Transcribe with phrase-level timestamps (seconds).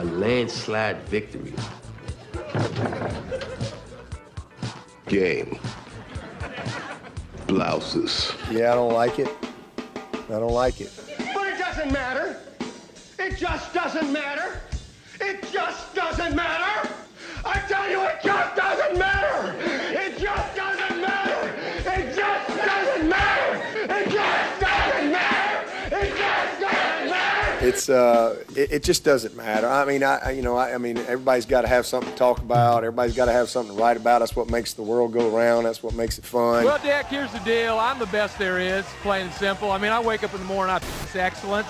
[0.00, 1.52] a landslide victory.
[5.06, 5.58] Game.
[7.46, 8.32] Blouses.
[8.50, 9.28] Yeah, I don't like it.
[10.06, 10.90] I don't like it.
[11.34, 12.38] But it doesn't matter.
[13.18, 14.62] It just doesn't matter.
[15.20, 16.88] It just doesn't matter.
[17.44, 19.19] I tell you, it just doesn't matter.
[27.80, 29.66] It's uh, it, it just doesn't matter.
[29.66, 32.18] I mean, I I- you know, I, I mean, everybody's got to have something to
[32.18, 32.84] talk about.
[32.84, 34.18] Everybody's got to have something to write about.
[34.18, 35.64] That's what makes the world go round.
[35.64, 36.64] That's what makes it fun.
[36.64, 37.78] Well, Dick, here's the deal.
[37.78, 39.70] I'm the best there is, plain and simple.
[39.72, 41.68] I mean, I wake up in the morning, I it's excellence,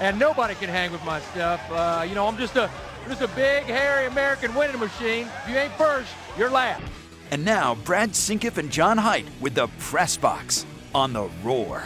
[0.00, 1.60] and nobody can hang with my stuff.
[1.70, 2.70] Uh, you know, I'm just a
[3.06, 5.28] just a big, hairy American winning machine.
[5.44, 6.08] If you ain't first,
[6.38, 6.82] you're last.
[7.30, 10.64] And now, Brad Senkiw and John Height with the Press Box
[10.94, 11.82] on the Roar.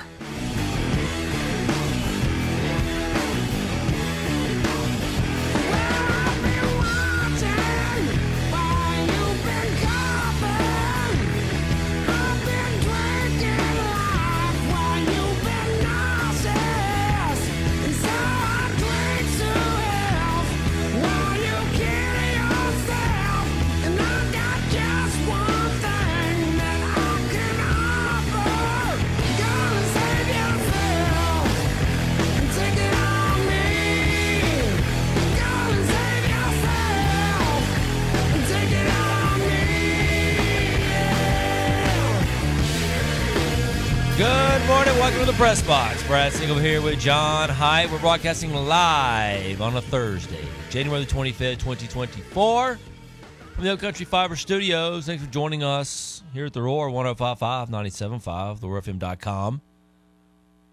[45.37, 46.03] Press Box.
[46.05, 47.93] Brad Single here with John Hyde.
[47.93, 52.79] We're broadcasting live on a Thursday, January the 25th, 2024,
[53.55, 55.05] from the Upcountry Fiber Studios.
[55.05, 59.61] Thanks for joining us here at the Roar 1055 975, theroarfm.com.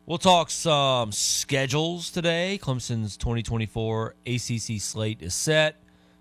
[0.06, 2.58] We'll talk some schedules today.
[2.62, 5.76] Clemson's 2024 ACC slate is set.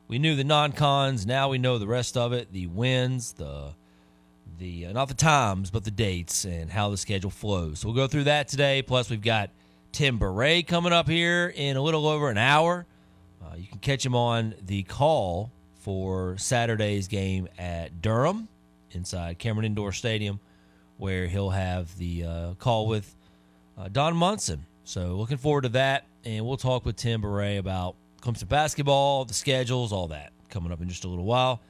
[0.09, 1.25] We knew the non cons.
[1.25, 3.75] Now we know the rest of it the wins, the
[4.63, 7.81] the uh, not the times but the dates and how the schedule flows.
[7.81, 8.83] So we'll go through that today.
[8.83, 9.50] Plus we've got
[9.91, 12.87] Tim Bourret coming up here in a little over an hour.
[13.43, 18.49] Uh, you can catch him on the call for Saturday's game at Durham
[18.93, 20.39] inside Cameron Indoor Stadium,
[20.97, 23.17] where he'll have the uh, call with
[23.77, 24.65] uh, Don Munson.
[24.84, 29.34] So looking forward to that, and we'll talk with Tim Bourret about Clemson basketball, the
[29.34, 31.61] schedules, all that coming up in just a little while.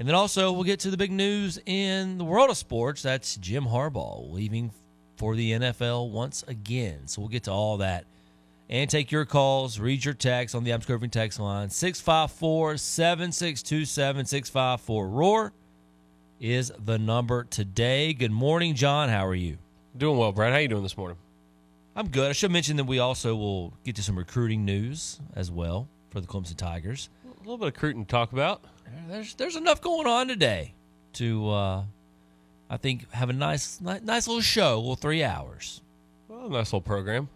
[0.00, 3.02] And then also we'll get to the big news in the world of sports.
[3.02, 4.72] That's Jim Harbaugh leaving
[5.16, 7.06] for the NFL once again.
[7.06, 8.06] So we'll get to all that
[8.70, 14.24] and take your calls, read your text on the I'm Scurving text line 654 7627
[14.24, 15.52] 654 Roar
[16.40, 18.14] is the number today.
[18.14, 19.10] Good morning, John.
[19.10, 19.58] How are you?
[19.94, 20.54] Doing well, Brad.
[20.54, 21.18] How you doing this morning?
[21.94, 22.30] I'm good.
[22.30, 26.22] I should mention that we also will get to some recruiting news as well for
[26.22, 27.10] the Clemson Tigers.
[27.26, 28.64] A little bit of recruiting to talk about.
[29.08, 30.74] There's there's enough going on today
[31.14, 31.84] to uh,
[32.68, 35.80] I think have a nice nice little show, little three hours.
[36.28, 37.28] Well, nice little program.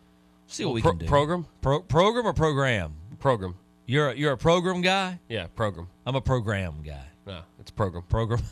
[0.47, 1.07] See what we Pro- can do.
[1.07, 1.47] Program?
[1.63, 2.95] Pro- program or program?
[3.19, 3.55] Program.
[3.87, 5.19] You're a, you're a program guy.
[5.29, 5.89] Yeah, program.
[6.07, 7.05] I'm a program guy.
[7.27, 8.05] No, it's program.
[8.05, 8.43] Program.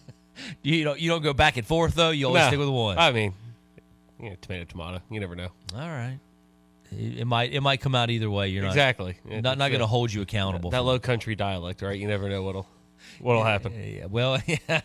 [0.62, 2.10] you don't you don't go back and forth though.
[2.10, 2.98] You always No, stick with one.
[2.98, 3.34] I mean,
[4.40, 5.00] tomato, tomato.
[5.10, 5.48] You never know.
[5.74, 6.18] All right.
[6.98, 8.48] It, might it might come out either way.
[8.48, 9.16] You're not Exactly.
[9.24, 10.70] not not going to hold you accountable.
[10.70, 11.98] That for low country dialect, right?
[11.98, 12.66] You never know what'll
[13.20, 13.72] what'll happen.
[13.74, 14.80] Yeah, well, yeah.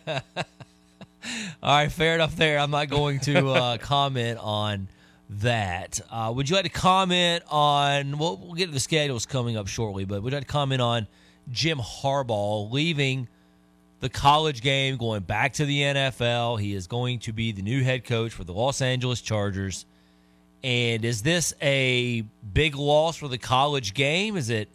[1.61, 2.59] All right, fair enough there.
[2.59, 4.87] I'm not going to uh, comment on
[5.29, 5.99] that.
[6.09, 9.67] Uh, would you like to comment on, well, we'll get to the schedules coming up
[9.67, 11.07] shortly, but would you like to comment on
[11.51, 13.27] Jim Harbaugh leaving
[13.99, 16.59] the college game, going back to the NFL?
[16.61, 19.85] He is going to be the new head coach for the Los Angeles Chargers.
[20.63, 22.21] And is this a
[22.53, 24.35] big loss for the college game?
[24.35, 24.69] Is it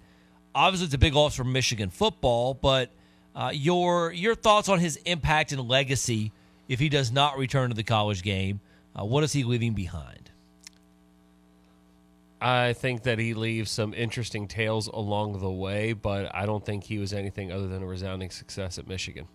[0.55, 2.91] obviously it's a big loss for Michigan football, but
[3.35, 6.33] uh, your your thoughts on his impact and legacy
[6.69, 8.61] if he does not return to the college game?
[8.99, 10.31] Uh, what is he leaving behind?
[12.41, 16.85] I think that he leaves some interesting tales along the way, but I don't think
[16.85, 19.27] he was anything other than a resounding success at Michigan.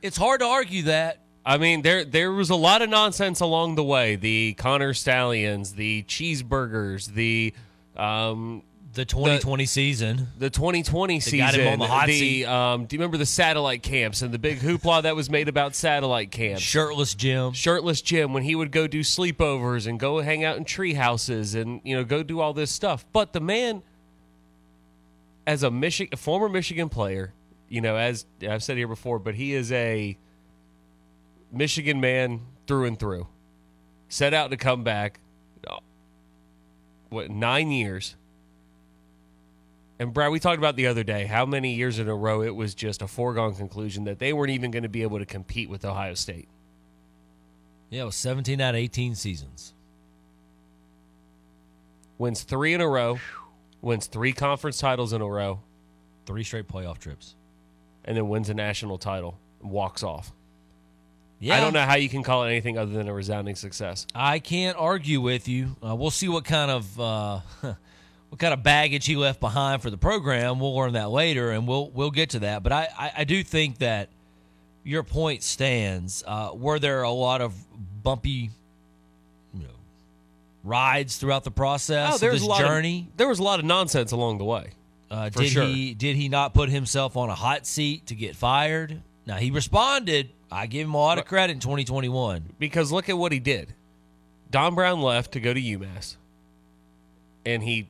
[0.00, 1.25] It's hard to argue that.
[1.48, 4.16] I mean, there there was a lot of nonsense along the way.
[4.16, 7.54] The Connor Stalions, the cheeseburgers, the
[7.96, 8.64] um,
[8.94, 11.38] the 2020 season, the 2020 They season.
[11.38, 12.46] got him on the hot seat.
[12.46, 15.76] Um, do you remember the satellite camps and the big hoopla that was made about
[15.76, 16.62] satellite camps?
[16.62, 17.52] Shirtless Jim.
[17.52, 21.54] Shirtless Jim when he would go do sleepovers and go hang out in tree houses
[21.54, 23.06] and you know go do all this stuff.
[23.12, 23.82] But the man,
[25.46, 27.32] as a Michigan, a former Michigan player,
[27.68, 30.18] you know, as I've said here before, but he is a
[31.52, 33.26] Michigan man through and through.
[34.08, 35.20] Set out to come back.
[37.08, 38.16] What nine years?
[40.00, 42.54] And Brad, we talked about the other day how many years in a row it
[42.54, 45.70] was just a foregone conclusion that they weren't even going to be able to compete
[45.70, 46.48] with Ohio State.
[47.90, 49.72] Yeah, it was 17 out of 18 seasons.
[52.18, 53.20] Wins three in a row,
[53.80, 55.60] wins three conference titles in a row,
[56.26, 57.36] Three straight playoff trips.
[58.04, 60.32] and then wins a national title and walks off.
[61.38, 61.56] Yeah.
[61.56, 64.06] I don't know how you can call it anything other than a resounding success.
[64.14, 65.76] I can't argue with you.
[65.86, 67.40] Uh, we'll see what kind of uh,
[68.30, 70.60] what kind of baggage he left behind for the program.
[70.60, 72.62] We'll learn that later, and we'll we'll get to that.
[72.62, 74.08] But I I, I do think that
[74.82, 76.24] your point stands.
[76.26, 77.52] Uh, were there a lot of
[78.02, 78.50] bumpy,
[79.52, 79.74] you know,
[80.64, 83.08] rides throughout the process Oh, of there was this a lot journey?
[83.10, 84.70] Of, there was a lot of nonsense along the way.
[85.10, 85.64] Uh, did sure.
[85.64, 89.02] he did he not put himself on a hot seat to get fired?
[89.26, 90.30] Now he responded.
[90.50, 92.54] I give him a lot of credit in 2021.
[92.58, 93.74] because look at what he did.
[94.50, 96.16] Don Brown left to go to UMass,
[97.44, 97.88] and he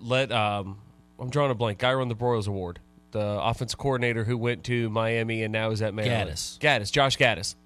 [0.00, 0.78] let um,
[1.18, 1.78] I'm drawing a blank.
[1.78, 2.78] Guy won the Broyles Award,
[3.10, 6.30] the offensive coordinator who went to Miami and now is at Maryland.
[6.30, 6.58] Gattis.
[6.58, 7.56] Gattis, Josh Gattis.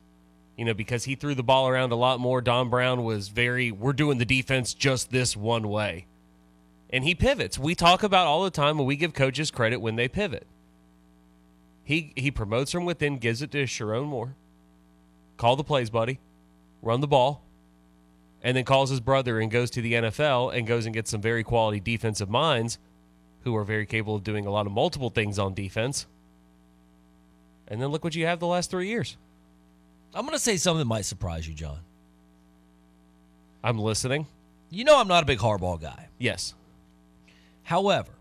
[0.56, 2.40] You know, because he threw the ball around a lot more.
[2.42, 6.06] Don Brown was very, we're doing the defense just this one way.
[6.90, 7.58] And he pivots.
[7.58, 10.46] We talk about all the time, and we give coaches credit when they pivot.
[11.84, 14.34] He he promotes from within, gives it to Sherrone Moore.
[15.36, 16.20] Call the plays, buddy.
[16.82, 17.42] Run the ball.
[18.42, 21.20] And then calls his brother and goes to the NFL and goes and gets some
[21.20, 22.78] very quality defensive minds
[23.42, 26.06] who are very capable of doing a lot of multiple things on defense.
[27.68, 29.16] And then look what you have the last three years.
[30.14, 31.78] I'm going to say something that might surprise you, John.
[33.62, 34.26] I'm listening.
[34.70, 36.08] You know I'm not a big Harbaugh guy.
[36.18, 36.54] Yes.
[37.62, 38.12] However,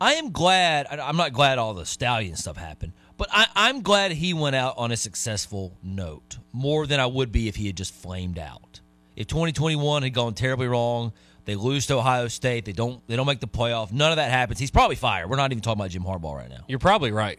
[0.00, 0.86] I am glad.
[0.90, 4.74] I'm not glad all the stallion stuff happened, but I, I'm glad he went out
[4.76, 8.80] on a successful note more than I would be if he had just flamed out.
[9.14, 11.12] If 2021 had gone terribly wrong,
[11.46, 14.30] they lose to Ohio State, they don't they don't make the playoff, none of that
[14.30, 14.58] happens.
[14.58, 15.30] He's probably fired.
[15.30, 16.64] We're not even talking about Jim Harbaugh right now.
[16.68, 17.38] You're probably right.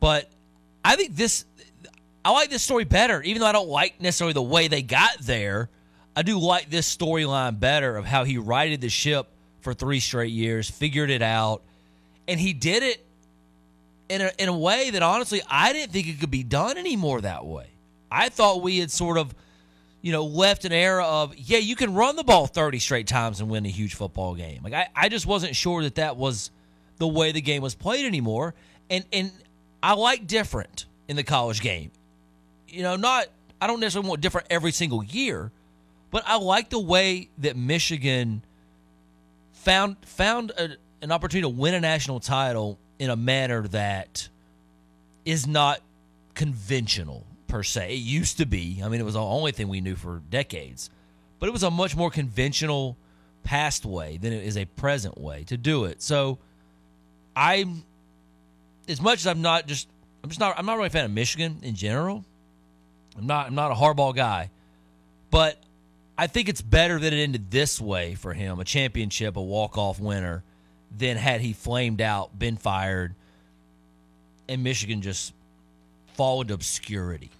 [0.00, 0.30] But
[0.84, 1.44] I think this,
[2.24, 5.18] I like this story better, even though I don't like necessarily the way they got
[5.20, 5.68] there.
[6.14, 9.28] I do like this storyline better of how he righted the ship
[9.66, 11.60] for three straight years, figured it out,
[12.28, 13.04] and he did it
[14.08, 17.20] in a, in a way that honestly I didn't think it could be done anymore
[17.22, 17.66] that way.
[18.08, 19.34] I thought we had sort of,
[20.02, 23.40] you know, left an era of yeah, you can run the ball thirty straight times
[23.40, 24.60] and win a huge football game.
[24.62, 26.52] Like I, I just wasn't sure that that was
[26.98, 28.54] the way the game was played anymore.
[28.88, 29.32] And and
[29.82, 31.90] I like different in the college game.
[32.68, 33.26] You know, not
[33.60, 35.50] I don't necessarily want different every single year,
[36.12, 38.42] but I like the way that Michigan
[39.66, 44.28] found found a, an opportunity to win a national title in a manner that
[45.24, 45.80] is not
[46.34, 47.94] conventional per se.
[47.94, 48.80] It used to be.
[48.82, 50.88] I mean, it was the only thing we knew for decades,
[51.40, 52.96] but it was a much more conventional
[53.42, 56.00] past way than it is a present way to do it.
[56.00, 56.38] So,
[57.34, 57.82] I'm
[58.88, 59.88] as much as I'm not just
[60.22, 62.24] I'm just not I'm not really a fan of Michigan in general.
[63.18, 64.50] I'm not I'm not a Harbaugh guy,
[65.32, 65.60] but
[66.18, 69.76] I think it's better that it ended this way for him, a championship, a walk
[69.76, 70.42] off winner,
[70.96, 73.14] than had he flamed out, been fired,
[74.48, 75.34] and Michigan just
[76.14, 77.30] fall into obscurity.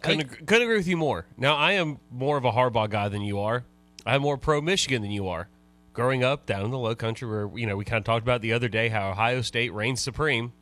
[0.00, 1.26] Couldn't, couldn't agree with you more.
[1.36, 3.62] Now, I am more of a Harbaugh guy than you are.
[4.04, 5.46] I'm more pro Michigan than you are.
[5.92, 8.40] Growing up down in the low country where, you know, we kind of talked about
[8.40, 10.52] the other day how Ohio State reigns supreme.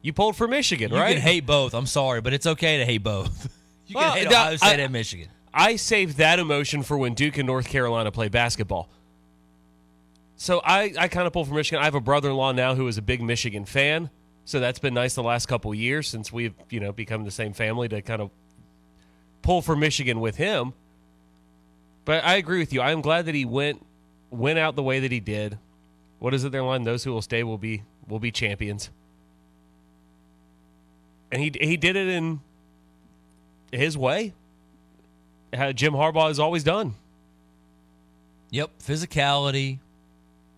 [0.00, 1.12] You pulled for Michigan, You right?
[1.12, 1.74] can hate both.
[1.74, 3.48] I'm sorry, but it's okay to hate both.
[3.86, 5.28] you can hate Ohio State I- and Michigan.
[5.54, 8.88] I saved that emotion for when Duke and North Carolina play basketball.
[10.36, 11.80] So I, I kind of pull for Michigan.
[11.80, 14.10] I have a brother in law now who is a big Michigan fan.
[14.44, 17.52] So that's been nice the last couple years since we've, you know, become the same
[17.52, 18.30] family to kind of
[19.42, 20.72] pull for Michigan with him.
[22.04, 22.80] But I agree with you.
[22.80, 23.84] I am glad that he went
[24.30, 25.58] went out the way that he did.
[26.18, 26.82] What is it their line?
[26.82, 28.90] Those who will stay will be will be champions.
[31.30, 32.40] And he he did it in
[33.70, 34.34] his way
[35.52, 36.94] how Jim Harbaugh has always done.
[38.50, 39.78] Yep, physicality,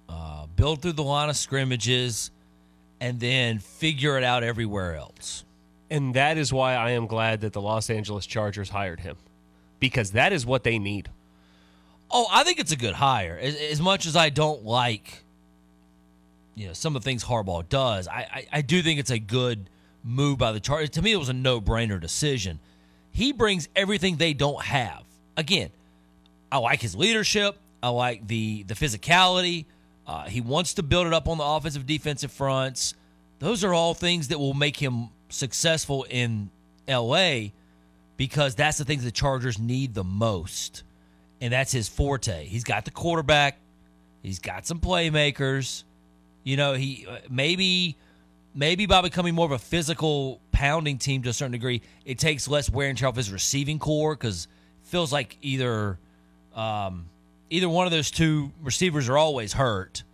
[0.09, 2.31] uh, build through the line of scrimmages,
[3.01, 5.45] and then figure it out everywhere else.
[5.91, 9.17] And that is why I am glad that the Los Angeles Chargers hired him
[9.79, 11.11] because that is what they need.
[12.11, 13.39] Oh, I think it's a good hire.
[13.41, 15.23] As, as much as I don't like,
[16.55, 19.19] you know, some of the things Harbaugh does, I, I, I do think it's a
[19.19, 19.69] good
[20.03, 20.91] move by the Chargers.
[20.91, 22.59] To me, it was a no-brainer decision.
[23.15, 25.05] He brings everything they don't have.
[25.37, 25.71] Again,
[26.51, 27.57] I like his leadership.
[27.81, 29.67] I like the the physicality.
[30.05, 32.95] Uh, he wants to build it up on the offensive defensive fronts.
[33.39, 36.51] Those are all things that will make him successful in
[36.89, 37.53] L.A.
[38.17, 40.83] because that's the things the Chargers need the most,
[41.41, 42.47] and that's his forte.
[42.47, 43.59] He's got the quarterback.
[44.23, 45.85] He's got some playmakers.
[46.43, 47.97] You know, he uh, maybe
[48.57, 52.49] maybe by becoming more of a physical pounding team to a certain degree, it takes
[52.49, 54.49] less wear and tear off his receiving core because
[54.85, 55.99] feels like either
[56.55, 57.07] um,
[57.51, 60.05] either one of those two receivers are always hurt.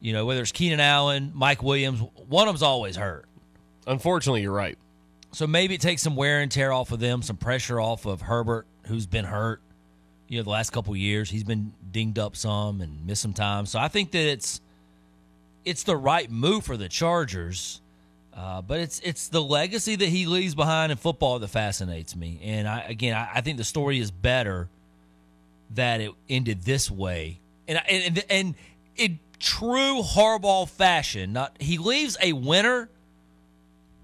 [0.00, 3.26] You know, whether it's Keenan Allen, Mike Williams, one of them's always hurt.
[3.86, 4.78] Unfortunately, you're right.
[5.32, 8.20] So maybe it takes some wear and tear off of them, some pressure off of
[8.20, 9.60] Herbert, who's been hurt.
[10.28, 13.32] You know, the last couple of years, he's been dinged up some and missed some
[13.32, 13.66] time.
[13.66, 14.60] So I think that it's
[15.64, 17.80] it's the right move for the Chargers.
[18.36, 22.40] Uh, but it's it's the legacy that he leaves behind in football that fascinates me.
[22.42, 24.68] And I again, I, I think the story is better
[25.70, 27.38] that it ended this way.
[27.68, 28.54] And and and
[28.96, 32.88] in true Harbaugh fashion, not he leaves a winner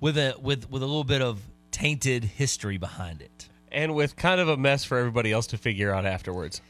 [0.01, 1.41] with a with with a little bit of
[1.73, 3.49] tainted history behind it.
[3.73, 6.61] And with kind of a mess for everybody else to figure out afterwards.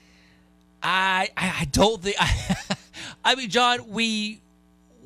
[0.82, 2.56] I I, I don't think I,
[3.24, 4.40] I mean John, we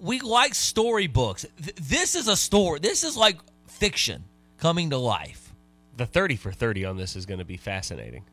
[0.05, 1.47] we like storybooks.
[1.63, 2.79] Th- This is a story.
[2.81, 4.25] This is like fiction
[4.59, 5.53] coming to life.
[5.97, 8.25] The 30 for 30 on this is going to be fascinating.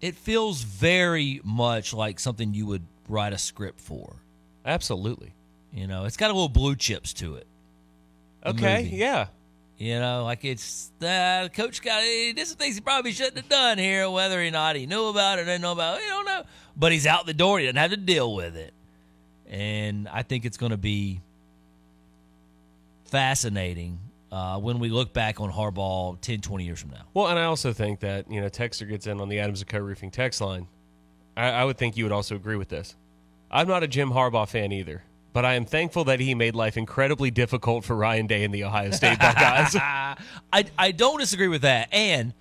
[0.00, 4.16] It feels very much like something you would write a script for.
[4.64, 5.34] Absolutely.
[5.72, 7.46] You know, it's got a little blue chips to it.
[8.46, 8.96] Okay, movie.
[8.96, 9.26] yeah.
[9.76, 13.76] You know, like it's uh, coach got this is things he probably shouldn't have done
[13.76, 16.02] here, whether or not he knew about it or didn't know about it.
[16.02, 16.42] We don't know.
[16.76, 17.58] But he's out the door.
[17.58, 18.72] He doesn't have to deal with it.
[19.48, 21.20] And I think it's going to be
[23.06, 23.98] fascinating
[24.32, 27.02] uh, when we look back on Harbaugh 10, 20 years from now.
[27.14, 29.68] Well, and I also think that, you know, Texter gets in on the Adams and
[29.68, 29.78] Co.
[29.78, 30.66] Roofing text line.
[31.36, 32.96] I, I would think you would also agree with this.
[33.50, 36.76] I'm not a Jim Harbaugh fan either, but I am thankful that he made life
[36.76, 39.76] incredibly difficult for Ryan Day and the Ohio State Buckeyes.
[39.76, 40.16] I,
[40.76, 41.88] I don't disagree with that.
[41.92, 42.34] And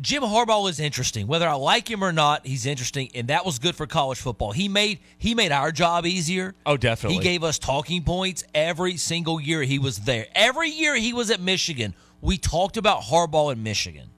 [0.00, 1.26] Jim Harbaugh is interesting.
[1.26, 4.52] Whether I like him or not, he's interesting, and that was good for college football.
[4.52, 6.54] He made he made our job easier.
[6.64, 7.18] Oh, definitely.
[7.18, 10.26] He gave us talking points every single year he was there.
[10.34, 14.10] Every year he was at Michigan, we talked about Harbaugh in Michigan.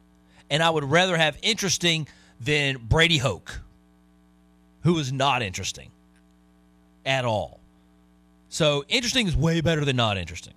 [0.51, 2.09] And I would rather have interesting
[2.41, 3.61] than Brady Hoke,
[4.83, 5.91] who was not interesting
[7.07, 7.61] at all.
[8.49, 10.55] So interesting is way better than not interesting.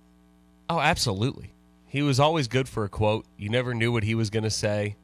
[0.68, 1.52] Oh, absolutely.
[1.86, 3.24] He was always good for a quote.
[3.36, 4.96] You never knew what he was going to say.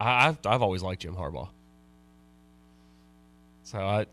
[0.00, 1.48] I, I've I've always liked Jim Harbaugh.
[3.62, 4.06] So I,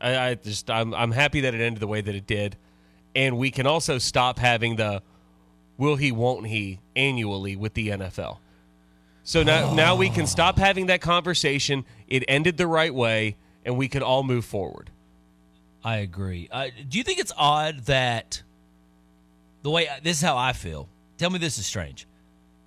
[0.00, 2.56] I, I just I'm I'm happy that it ended the way that it did,
[3.14, 5.02] and we can also stop having the
[5.78, 8.38] will he won't he annually with the NFL.
[9.22, 11.84] So now now we can stop having that conversation.
[12.08, 14.90] It ended the right way, and we can all move forward.
[15.84, 16.48] I agree.
[16.50, 18.42] Uh, do you think it's odd that
[19.62, 20.88] the way this is how I feel?
[21.16, 22.06] Tell me this is strange.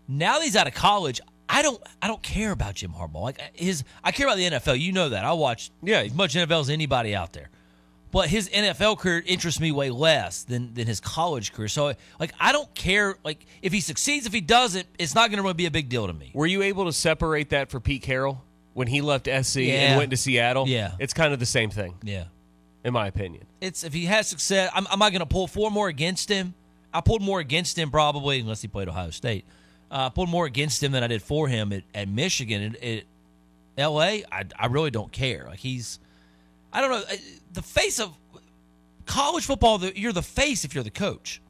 [0.08, 1.22] Now that he's out of college,
[1.54, 3.22] I don't I don't care about Jim Harbaugh.
[3.24, 4.80] Like uh, his I care about the NFL.
[4.80, 5.26] You know that.
[5.26, 6.00] I watch Yeah.
[6.00, 7.50] as much NFL as anybody out there.
[8.12, 11.68] But his NFL career interests me way less than than his college career.
[11.68, 15.38] So like I don't care like if he succeeds, if he doesn't, it's not going
[15.38, 16.32] to really be a big deal to me.
[16.34, 18.42] Were you able to separate that for Pete Carroll
[18.74, 19.74] when he left SC Yeah.
[19.74, 20.68] and went to Seattle?
[20.68, 20.92] Yeah.
[21.00, 22.26] It's kind of the same thing, Yeah.
[22.84, 23.44] in my opinion.
[23.62, 26.54] It's if he has success, I'm, am I going to pull four more against him?
[26.94, 29.46] I pulled more against him probably, unless he played Ohio State.
[29.92, 32.76] Uh, I pulled more against him than I did for him at, at Michigan.
[32.78, 33.04] At, at
[33.78, 35.46] L.A., I, I really don't care.
[35.50, 36.00] Like he's,
[36.72, 37.04] I don't know,
[37.54, 38.14] the face of
[39.06, 39.78] college football.
[39.80, 41.42] The, you're the face if you're the coach.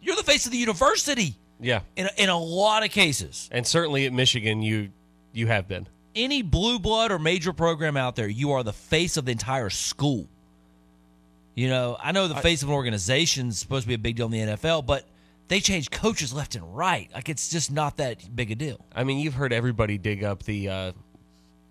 [0.00, 1.80] You're the face of the university Yeah.
[1.96, 3.48] in a, in a lot of cases.
[3.52, 4.90] And certainly at Michigan, you
[5.34, 5.86] you have been.
[6.14, 9.70] any blue blood or major program out there, you are the face of the entire
[9.70, 10.28] school.
[11.54, 14.16] You know, I know the face of an organization is supposed to be a big
[14.16, 15.06] deal in the NFL, but
[15.48, 17.10] they change coaches left and right.
[17.14, 18.84] Like it's just not that big a deal.
[18.94, 20.92] I mean, you've heard everybody dig up the, uh,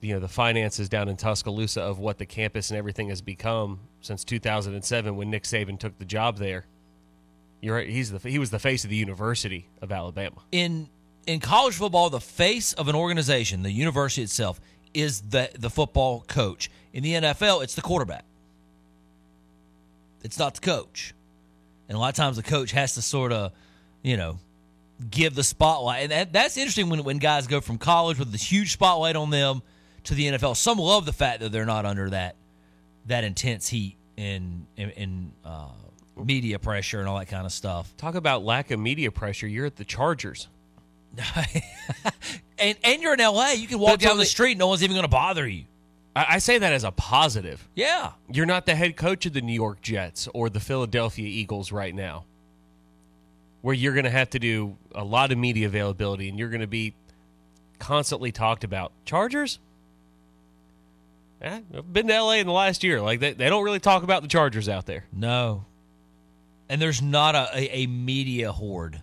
[0.02, 3.80] you know, the finances down in Tuscaloosa of what the campus and everything has become
[4.02, 6.66] since 2007 when Nick Saban took the job there.
[7.62, 7.90] You're right.
[7.90, 10.38] He's the he was the face of the University of Alabama.
[10.52, 10.90] In
[11.28, 14.60] in college football, the face of an organization, the university itself,
[14.96, 16.72] is the the football coach.
[16.92, 18.26] In the NFL, it's the quarterback.
[20.24, 21.14] It's not the coach.
[21.92, 23.52] And a lot of times the coach has to sort of,
[24.02, 24.40] you know,
[25.10, 26.04] give the spotlight.
[26.04, 29.30] And that, that's interesting when, when guys go from college with this huge spotlight on
[29.30, 29.62] them
[30.06, 30.56] to the NFL.
[30.56, 32.38] Some love the fact that they're not under that
[33.08, 35.68] that intense heat and and, and uh,
[36.16, 37.94] media pressure and all that kind of stuff.
[37.98, 39.46] Talk about lack of media pressure.
[39.46, 40.48] You're at the Chargers.
[42.58, 44.82] and and you're in LA, you can walk But down the me- street, no one's
[44.82, 45.66] even going to bother you.
[46.16, 47.68] I, I say that as a positive.
[47.76, 48.12] Yeah.
[48.32, 51.94] You're not the head coach of the New York Jets or the Philadelphia Eagles right
[51.94, 52.26] now,
[53.62, 56.62] where you're going to have to do a lot of media availability and you're going
[56.62, 56.94] to be
[57.80, 58.92] constantly talked about.
[59.06, 59.60] Chargers?
[61.42, 63.02] Eh, I've been to LA in the last year.
[63.02, 65.06] Like they, they don't really talk about the Chargers out there.
[65.12, 65.66] No.
[66.70, 69.02] And there's not a, a, a media horde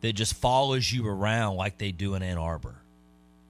[0.00, 2.74] that just follows you around like they do in Ann Arbor.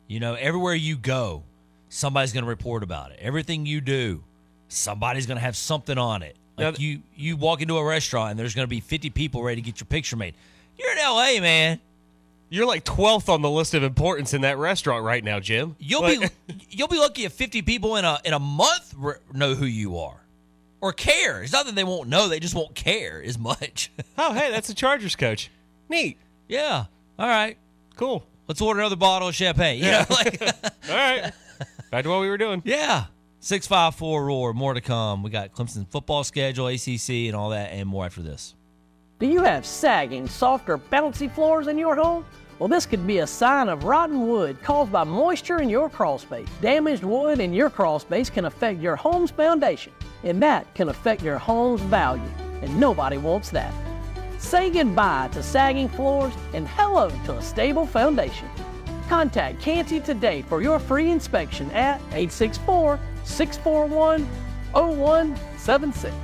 [0.06, 1.42] You know, everywhere you go,
[1.88, 3.18] somebody's going to report about it.
[3.20, 4.22] Everything you do,
[4.68, 6.36] somebody's going to have something on it.
[6.58, 9.60] Like you, you walk into a restaurant and there's going to be 50 people ready
[9.60, 10.34] to get your picture made.
[10.78, 11.80] You're in LA, man.
[12.48, 15.76] You're like 12th on the list of importance in that restaurant right now, Jim.
[15.78, 19.14] You'll Like- be you'll be lucky if 50 people in a in a month re-
[19.34, 20.20] know who you are
[20.80, 21.42] or care.
[21.42, 23.90] It's not that they won't know; they just won't care as much.
[24.18, 25.50] oh, hey, that's a Chargers coach.
[25.88, 26.18] Neat.
[26.48, 26.84] yeah.
[27.18, 27.56] All right.
[27.96, 28.24] Cool.
[28.46, 29.78] Let's order another bottle of champagne.
[29.82, 30.40] You know, like,
[30.88, 31.32] All right.
[31.96, 32.60] Back to what we were doing.
[32.66, 33.06] yeah.
[33.40, 34.52] Six five four roar.
[34.52, 35.22] More to come.
[35.22, 38.54] We got Clemson football schedule, ACC, and all that, and more after this.
[39.18, 42.26] Do you have sagging, softer, bouncy floors in your home?
[42.58, 46.18] Well, this could be a sign of rotten wood caused by moisture in your crawl
[46.18, 46.46] space.
[46.60, 51.22] Damaged wood in your crawl space can affect your home's foundation, and that can affect
[51.22, 53.72] your home's value, and nobody wants that.
[54.36, 58.50] Say goodbye to sagging floors and hello to a stable foundation.
[59.08, 64.24] Contact Canty today for your free inspection at 864 641
[64.72, 66.14] 0176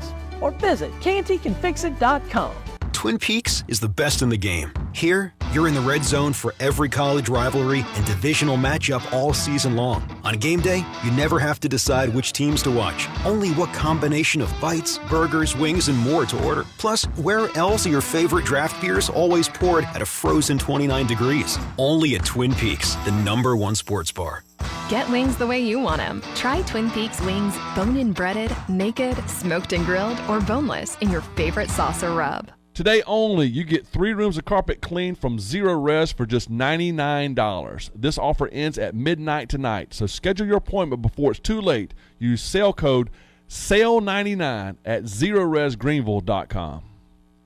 [0.40, 2.52] or visit cantycanfixit.com.
[2.92, 4.72] Twin Peaks is the best in the game.
[4.92, 9.76] Here, you're in the red zone for every college rivalry and divisional matchup all season
[9.76, 10.02] long.
[10.24, 14.40] On game day, you never have to decide which teams to watch, only what combination
[14.40, 16.64] of bites, burgers, wings, and more to order.
[16.78, 21.58] Plus, where else are your favorite draft beers always poured at a frozen 29 degrees?
[21.76, 24.44] Only at Twin Peaks, the number one sports bar.
[24.88, 26.22] Get wings the way you want them.
[26.34, 31.22] Try Twin Peaks wings bone in breaded, naked, smoked and grilled, or boneless in your
[31.36, 32.50] favorite sauce or rub.
[32.74, 37.90] Today only, you get three rooms of carpet cleaned from Zerorez for just $99.
[37.94, 41.92] This offer ends at midnight tonight, so schedule your appointment before it's too late.
[42.18, 43.10] Use sale code
[43.46, 46.91] SALE99 at ZeroResGreenville.com.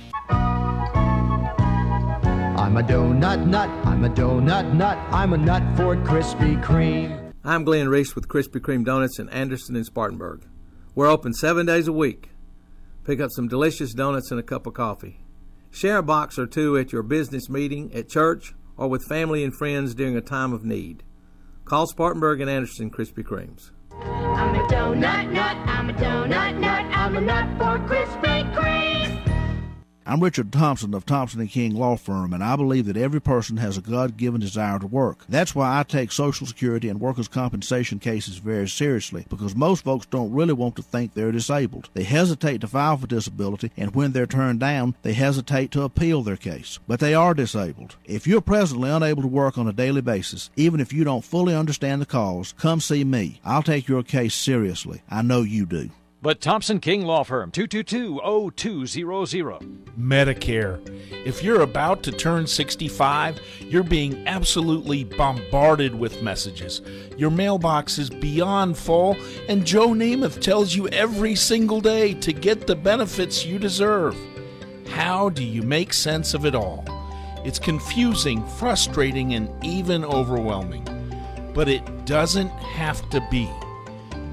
[2.70, 7.32] I'm a donut nut, I'm a donut nut, I'm a nut for Krispy Kreme.
[7.42, 10.46] I'm Glenn Reese with Krispy Kreme Donuts in Anderson and Spartanburg.
[10.94, 12.30] We're open seven days a week.
[13.02, 15.18] Pick up some delicious donuts and a cup of coffee.
[15.72, 19.52] Share a box or two at your business meeting, at church, or with family and
[19.52, 21.02] friends during a time of need.
[21.64, 23.72] Call Spartanburg and Anderson Krispy Kremes.
[24.00, 29.19] I'm a donut nut, I'm a donut nut, I'm a nut for Krispy Kreme.
[30.06, 33.58] I'm Richard Thompson of Thompson and King Law Firm, and I believe that every person
[33.58, 35.26] has a God given desire to work.
[35.28, 40.06] That's why I take Social Security and workers' compensation cases very seriously, because most folks
[40.06, 41.90] don't really want to think they're disabled.
[41.92, 46.22] They hesitate to file for disability, and when they're turned down, they hesitate to appeal
[46.22, 46.78] their case.
[46.88, 47.96] But they are disabled.
[48.06, 51.54] If you're presently unable to work on a daily basis, even if you don't fully
[51.54, 53.38] understand the cause, come see me.
[53.44, 55.02] I'll take your case seriously.
[55.10, 55.90] I know you do.
[56.22, 59.86] But Thompson King Law Firm, 222-0200.
[59.98, 60.78] Medicare.
[61.24, 66.82] If you're about to turn 65, you're being absolutely bombarded with messages.
[67.16, 69.16] Your mailbox is beyond full,
[69.48, 74.14] and Joe Namath tells you every single day to get the benefits you deserve.
[74.88, 76.84] How do you make sense of it all?
[77.46, 80.84] It's confusing, frustrating, and even overwhelming.
[81.54, 83.48] But it doesn't have to be.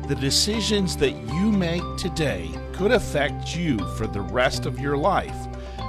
[0.07, 5.35] The decisions that you make today could affect you for the rest of your life.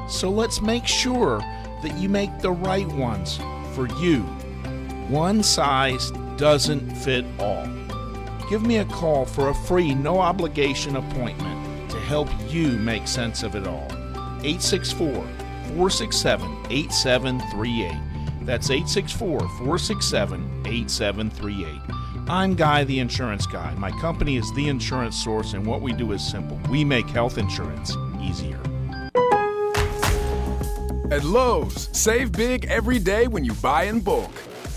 [0.09, 1.39] So let's make sure
[1.83, 3.39] that you make the right ones
[3.75, 4.23] for you.
[5.09, 7.65] One size doesn't fit all.
[8.51, 13.45] Give me a call for a free, no obligation appointment to help you make sense
[13.45, 13.87] of it all.
[14.43, 15.13] 864
[15.77, 17.93] 467 8738.
[18.45, 22.08] That's 864 467 8738.
[22.31, 23.73] I'm Guy, the insurance guy.
[23.77, 27.38] My company is The Insurance Source, and what we do is simple we make health
[27.38, 28.61] insurance easier.
[31.11, 34.31] At Lowe's, save big every day when you buy in bulk.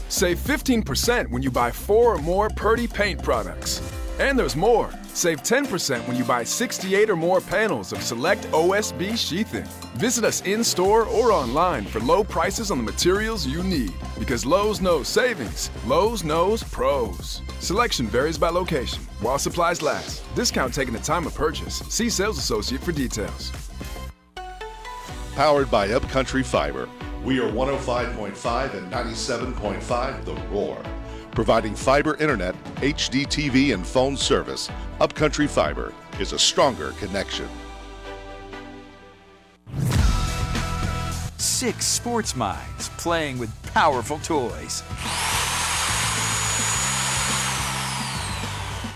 [0.08, 3.82] Save 15% when you buy four or more Purdy paint products.
[4.18, 4.90] And there's more.
[5.13, 9.65] Save 10% when you buy 68 or more panels of select OSB sheathing.
[9.95, 13.93] Visit us in store or online for low prices on the materials you need.
[14.17, 17.41] Because Lowe's knows savings, Lowe's knows pros.
[17.60, 20.24] Selection varies by location, while supplies last.
[20.34, 21.80] Discount taken at time of purchase.
[21.89, 23.52] See sales associate for details.
[25.36, 26.89] Powered by Upcountry Fiber.
[27.24, 30.82] We are 105.5 and 97.5 The Roar.
[31.32, 37.48] Providing fiber internet, HD TV, and phone service, Upcountry Fiber is a stronger connection.
[41.38, 44.84] Six sports minds playing with powerful toys.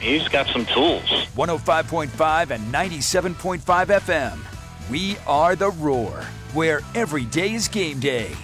[0.02, 1.10] He's got some tools.
[1.36, 4.38] 105.5 and 97.5 FM.
[4.92, 8.36] We are the Roar, where every day is game day.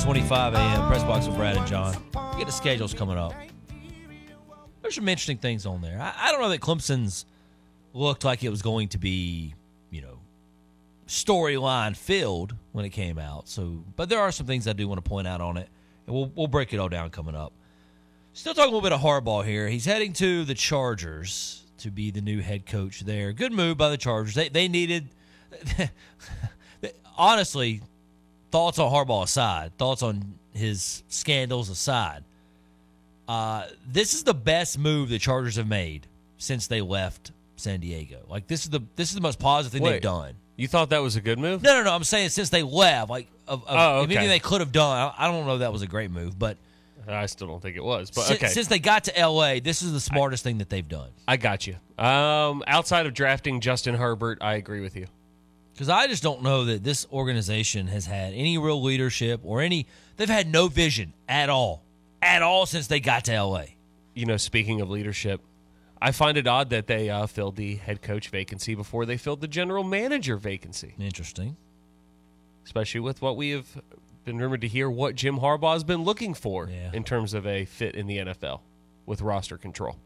[0.00, 0.88] 925 a.m.
[0.88, 1.94] Press box with Brad and John.
[2.38, 3.34] Get the schedules coming up.
[4.80, 6.00] There's some interesting things on there.
[6.00, 7.26] I, I don't know that Clemson's
[7.92, 9.54] looked like it was going to be,
[9.90, 10.18] you know,
[11.06, 13.46] storyline filled when it came out.
[13.46, 15.68] So, but there are some things I do want to point out on it,
[16.06, 17.52] and we'll we'll break it all down coming up.
[18.32, 19.68] Still talking a little bit of Harbaugh here.
[19.68, 23.34] He's heading to the Chargers to be the new head coach there.
[23.34, 24.34] Good move by the Chargers.
[24.34, 25.10] They they needed
[27.18, 27.82] honestly
[28.50, 32.24] thoughts on Harbaugh aside, thoughts on his scandals aside.
[33.28, 36.06] Uh, this is the best move the Chargers have made
[36.38, 38.18] since they left San Diego.
[38.28, 40.34] Like this is the this is the most positive thing Wait, they've done.
[40.56, 41.62] You thought that was a good move?
[41.62, 41.94] No, no, no.
[41.94, 45.12] I'm saying since they left, like of, of Oh, of anything they could have done.
[45.16, 46.56] I, I don't know that was a great move, but
[47.08, 48.10] I still don't think it was.
[48.10, 51.08] But okay, since they got to L.A., this is the smartest thing that they've done.
[51.26, 51.76] I got you.
[52.02, 55.06] Um, outside of drafting Justin Herbert, I agree with you.
[55.80, 59.86] Because I just don't know that this organization has had any real leadership or any.
[60.18, 61.82] They've had no vision at all,
[62.20, 63.78] at all since they got to L.A.
[64.12, 65.40] You know, speaking of leadership,
[65.98, 69.40] I find it odd that they uh, filled the head coach vacancy before they filled
[69.40, 70.94] the general manager vacancy.
[70.98, 71.56] Interesting.
[72.66, 73.80] Especially with what we have
[74.26, 77.64] been rumored to hear what Jim Harbaugh has been looking for in terms of a
[77.64, 78.60] fit in the NFL
[79.06, 79.96] with roster control.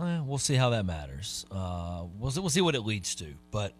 [0.00, 1.46] Eh, we'll see how that matters.
[1.48, 3.34] Uh, we'll, we'll see what it leads to.
[3.52, 3.72] But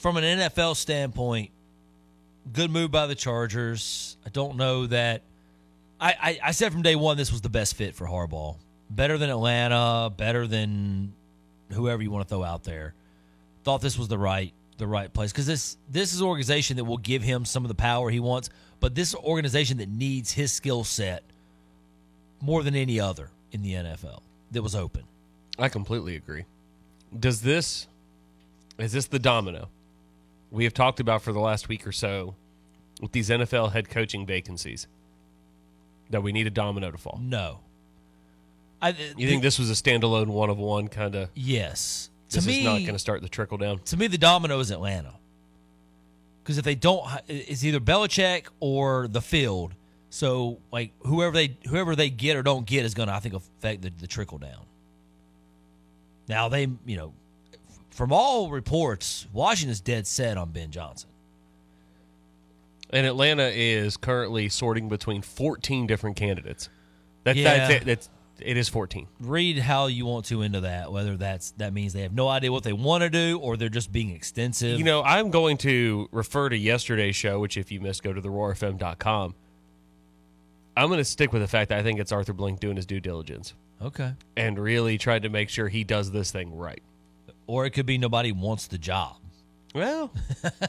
[0.00, 1.50] from an NFL standpoint,
[2.52, 4.16] good move by the Chargers.
[4.24, 5.22] I don't know that.
[6.00, 8.56] I, I, I said from day one this was the best fit for Harbaugh.
[8.88, 11.12] Better than Atlanta, better than
[11.70, 12.94] whoever you want to throw out there.
[13.62, 16.84] Thought this was the right the right place because this this is an organization that
[16.84, 18.48] will give him some of the power he wants,
[18.80, 21.22] but this organization that needs his skill set
[22.40, 24.20] more than any other in the NFL
[24.52, 25.04] that was open.
[25.58, 26.46] I completely agree.
[27.16, 27.86] Does this
[28.78, 29.68] is this the domino
[30.50, 32.34] we have talked about for the last week or so
[33.00, 34.86] with these NFL head coaching vacancies
[36.10, 37.18] that we need a domino to fall?
[37.22, 37.60] No.
[38.82, 41.30] I, uh, You think this was a standalone one of one kind of?
[41.34, 42.10] Yes.
[42.28, 43.80] This to is me, not going to start the trickle down.
[43.86, 45.14] To me, the domino is Atlanta.
[46.42, 49.74] Because if they don't, uh, it's either Belichick or the field.
[50.08, 53.34] So like whoever they whoever they get or don't get is going to I think
[53.34, 54.66] affect the, the trickle down.
[56.28, 57.12] Now they you know,
[58.00, 61.10] from all reports, Washington's dead set on Ben Johnson.
[62.88, 66.70] And Atlanta is currently sorting between 14 different candidates.
[67.24, 67.68] That, Yeah.
[67.68, 67.84] that's it.
[67.84, 68.08] That's,
[68.38, 69.06] it is 14.
[69.20, 70.90] Read how you want to into that.
[70.90, 73.68] Whether that's that means they have no idea what they want to do or they're
[73.68, 74.78] just being extensive.
[74.78, 78.22] You know, I'm going to refer to yesterday's show, which if you missed, go to
[78.22, 79.34] theroarfm.com.
[80.74, 82.86] I'm going to stick with the fact that I think it's Arthur Blank doing his
[82.86, 84.14] due diligence okay.
[84.38, 86.82] and really trying to make sure he does this thing right.
[87.50, 89.16] Or it could be nobody wants the job.
[89.74, 90.12] Well,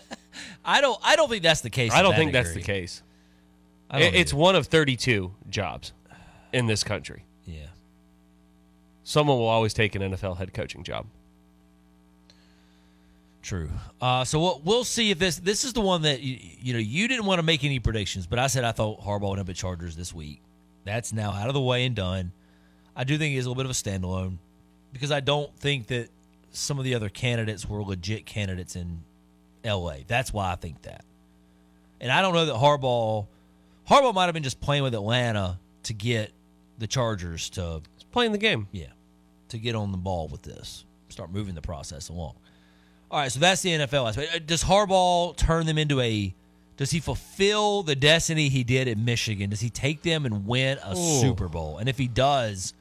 [0.66, 1.00] I don't.
[1.04, 1.92] I don't think that's the case.
[1.94, 3.04] I don't that think that's the case.
[3.94, 5.94] It- it's one of 32 jobs
[6.52, 7.24] in this country.
[7.46, 7.68] Yeah.
[9.04, 11.06] Someone will always take an NFL head coaching job.
[13.44, 13.70] True.
[14.02, 16.80] Uh, so we'll, we'll see if this this is the one that you, you know
[16.80, 19.42] you didn't want to make any predictions, but I said I thought Harbaugh would end
[19.42, 20.42] up at Chargers this week.
[20.84, 22.32] That's now out of the way and done.
[22.96, 24.38] I do think he is a little bit of a standalone
[24.94, 26.10] because I don't think that
[26.52, 29.04] some of the other candidates were legit candidates in
[29.64, 30.04] L.A.
[30.08, 31.04] That's why I think that.
[32.00, 33.28] And I don't know that Harbaugh
[33.90, 36.32] Harbaugh might have been just playing with Atlanta to get
[36.78, 38.68] the Chargers to playing the game.
[38.72, 38.88] Yeah,
[39.50, 42.36] to get on the ball with this, start moving the process along.
[43.10, 44.36] All right, so that's the NFL aspect.
[44.36, 46.34] Uh, Does Harbaugh turn them into a
[46.78, 49.50] Does he fulfill the destiny he did at Michigan?
[49.50, 51.20] Does he take them and win a Ooh.
[51.22, 51.78] Super Bowl?
[51.78, 52.74] And if he does,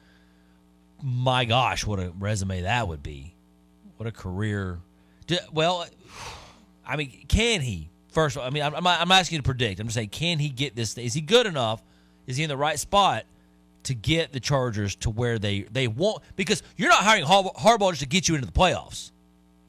[1.03, 3.33] my gosh, what a resume that would be.
[4.01, 4.79] What a career.
[5.27, 5.85] D- Well,
[6.83, 7.91] I mean, can he?
[8.09, 9.79] First, of all, I mean, I'm, I'm not- I'm not asking you to predict.
[9.79, 10.97] I'm just saying, can he get this?
[10.97, 11.83] Is he good enough?
[12.25, 13.25] Is he in the right spot
[13.83, 16.23] to get the Chargers to where they they want?
[16.35, 19.11] Because you're not hiring Har- Harbaugh just to get you into the playoffs.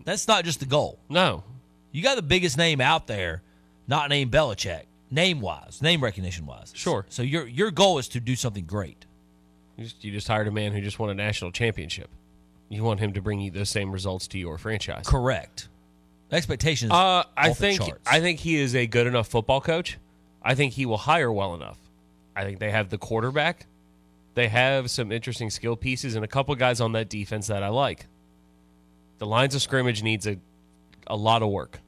[0.07, 0.99] That's not just the goal.
[1.11, 1.45] No,
[1.91, 3.43] you got the biggest name out there,
[3.87, 6.73] not named Belichick, name wise, name recognition wise.
[6.75, 7.05] Sure.
[7.11, 9.05] So your your goal is to do something great.
[9.77, 12.09] You just, you just hired a man who just won a national championship.
[12.73, 15.05] You want him to bring you those same results to your franchise.
[15.07, 15.69] Correct.
[16.31, 16.91] Expectations.
[16.91, 17.83] Uh, I think.
[18.07, 19.99] I think he is a good enough football coach.
[20.43, 21.77] I think he will hire well enough.
[22.35, 23.67] I think they have the quarterback.
[24.33, 27.69] They have some interesting skill pieces and a couple guys on that defense that I
[27.69, 28.07] like.
[29.19, 30.39] The lines of scrimmage needs a
[31.07, 31.79] a lot of work.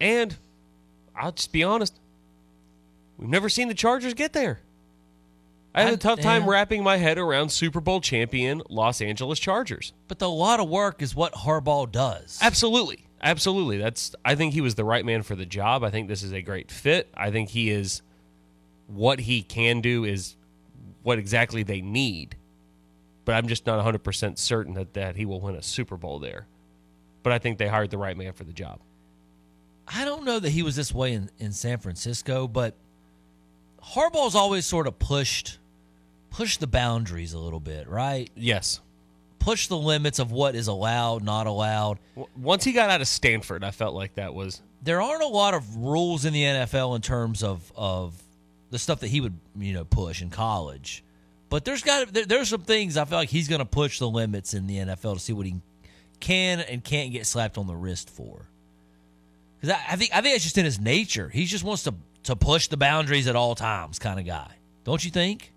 [0.00, 0.34] And
[1.14, 2.00] I'll just be honest,
[3.18, 4.60] we've never seen the Chargers get there.
[5.74, 6.50] I had a tough time yeah.
[6.50, 9.92] wrapping my head around Super Bowl champion Los Angeles Chargers.
[10.08, 12.38] But the lot of work is what Harbaugh does.
[12.42, 13.06] Absolutely.
[13.22, 13.78] Absolutely.
[13.78, 15.84] That's I think he was the right man for the job.
[15.84, 17.08] I think this is a great fit.
[17.14, 18.02] I think he is
[18.88, 20.36] what he can do is
[21.02, 22.36] what exactly they need.
[23.24, 26.46] But I'm just not 100% certain that, that he will win a Super Bowl there.
[27.22, 28.80] But I think they hired the right man for the job.
[29.86, 32.74] I don't know that he was this way in, in San Francisco, but
[33.82, 35.58] Harbaugh's always sort of pushed
[36.30, 38.30] pushed the boundaries a little bit, right?
[38.34, 38.80] Yes.
[39.38, 41.98] Push the limits of what is allowed, not allowed.
[42.36, 45.54] Once he got out of Stanford, I felt like that was There aren't a lot
[45.54, 48.14] of rules in the NFL in terms of of
[48.70, 51.02] the stuff that he would, you know, push in college.
[51.48, 54.08] But there's got there, there's some things I feel like he's going to push the
[54.08, 55.56] limits in the NFL to see what he
[56.20, 58.46] can and can't get slapped on the wrist for.
[59.60, 61.28] Because I, I think I think it's just in his nature.
[61.28, 64.52] He just wants to to push the boundaries at all times, kind of guy.
[64.84, 65.52] Don't you think?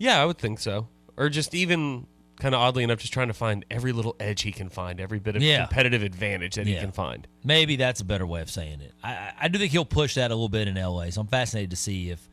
[0.00, 0.88] Yeah, I would think so.
[1.16, 2.06] Or just even
[2.40, 5.18] kind of oddly enough, just trying to find every little edge he can find, every
[5.18, 5.66] bit of Yeah.
[5.66, 6.80] competitive advantage that he Yeah.
[6.80, 7.28] can find.
[7.44, 8.94] Maybe that's a better way of saying it.
[9.04, 11.10] I, I- I do think he'll push that a little bit in LA.
[11.10, 12.26] So I'm fascinated to see if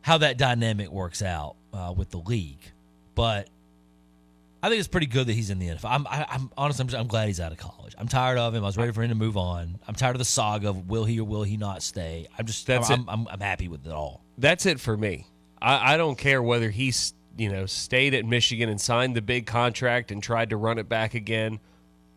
[0.00, 2.58] how that dynamic works out uh, with the league.
[3.14, 3.48] But
[4.60, 5.84] I think it's pretty good that he's in the NFL.
[5.90, 7.94] I'm, I, I'm honestly, I'm, just- I'm glad he's out of college.
[7.98, 8.64] I'm tired of him.
[8.64, 9.78] I was ready for him to move on.
[9.86, 12.26] I'm tired of the saga of will he or will he not stay.
[12.36, 13.06] I'm just, That's I'm, it.
[13.08, 14.24] I'm, I'm happy with it all.
[14.38, 15.26] That's it for me.
[15.62, 19.46] I, I don't care whether he's you know stayed at Michigan and signed the big
[19.46, 21.60] contract and tried to run it back again,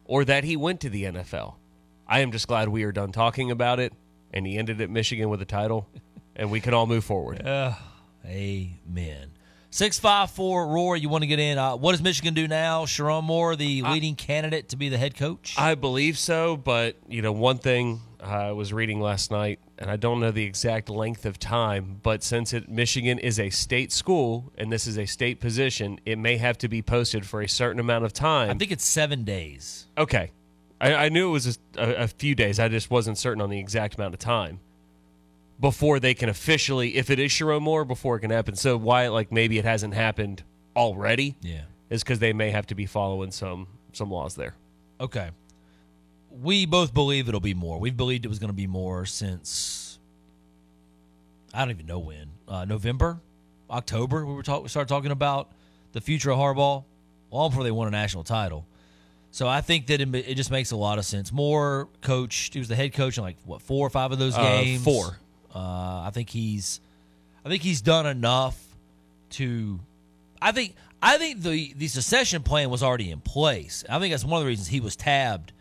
[0.06, 1.54] or that he went to the NFL.
[2.08, 3.94] I am just glad we are done talking about it,
[4.34, 5.88] and he ended at Michigan with a title,
[6.36, 7.42] and we can all move forward.
[7.46, 7.76] Uh,
[8.26, 9.32] amen.
[9.70, 11.58] Six five four Roy, you want to get in?
[11.58, 12.86] Uh, what does Michigan do now?
[12.86, 15.56] Sherrone Moore, the leading candidate to be the head coach.
[15.58, 19.98] I believe so, but you know, one thing I was reading last night, and I
[19.98, 24.52] don't know the exact length of time, but since it, Michigan is a state school
[24.58, 27.80] and this is a state position, it may have to be posted for a certain
[27.80, 28.50] amount of time.
[28.52, 29.88] I think it's seven days.
[29.98, 30.32] Okay,
[30.80, 32.60] I, I knew it was a, a, few days.
[32.60, 34.60] I just wasn't certain on the exact amount of time
[35.60, 38.56] before they can officially, if it is Sherrone Moore, before it can happen.
[38.56, 40.44] So why, like, maybe it hasn't happened
[40.76, 41.36] already?
[41.42, 41.64] Yeah.
[41.90, 44.56] is because they may have to be following some some laws there.
[45.00, 45.30] Okay.
[46.41, 47.80] We both believe it'll be Moore.
[47.80, 50.00] We've believed it was going to be Moore since
[51.54, 52.32] I don't even know when.
[52.48, 53.19] Uh, November,
[53.69, 54.26] October.
[54.26, 54.62] We were talk.
[54.63, 55.50] We started talking about
[55.93, 56.84] the future of Harbaugh
[57.32, 58.65] long before they won a national title.
[59.32, 61.32] So I think that it, it just makes a lot of sense.
[61.32, 62.54] Moore coached.
[62.54, 64.84] He was the head coach in like what four or five of those Uh, games.
[64.84, 65.17] four.
[65.54, 66.80] Uh, I think he's.
[67.45, 68.62] I think he's done enough
[69.32, 69.80] to.
[70.41, 70.76] I think.
[71.02, 73.84] I think the the secession plan was already in place.
[73.89, 75.52] I think that's one of the reasons he was tabbed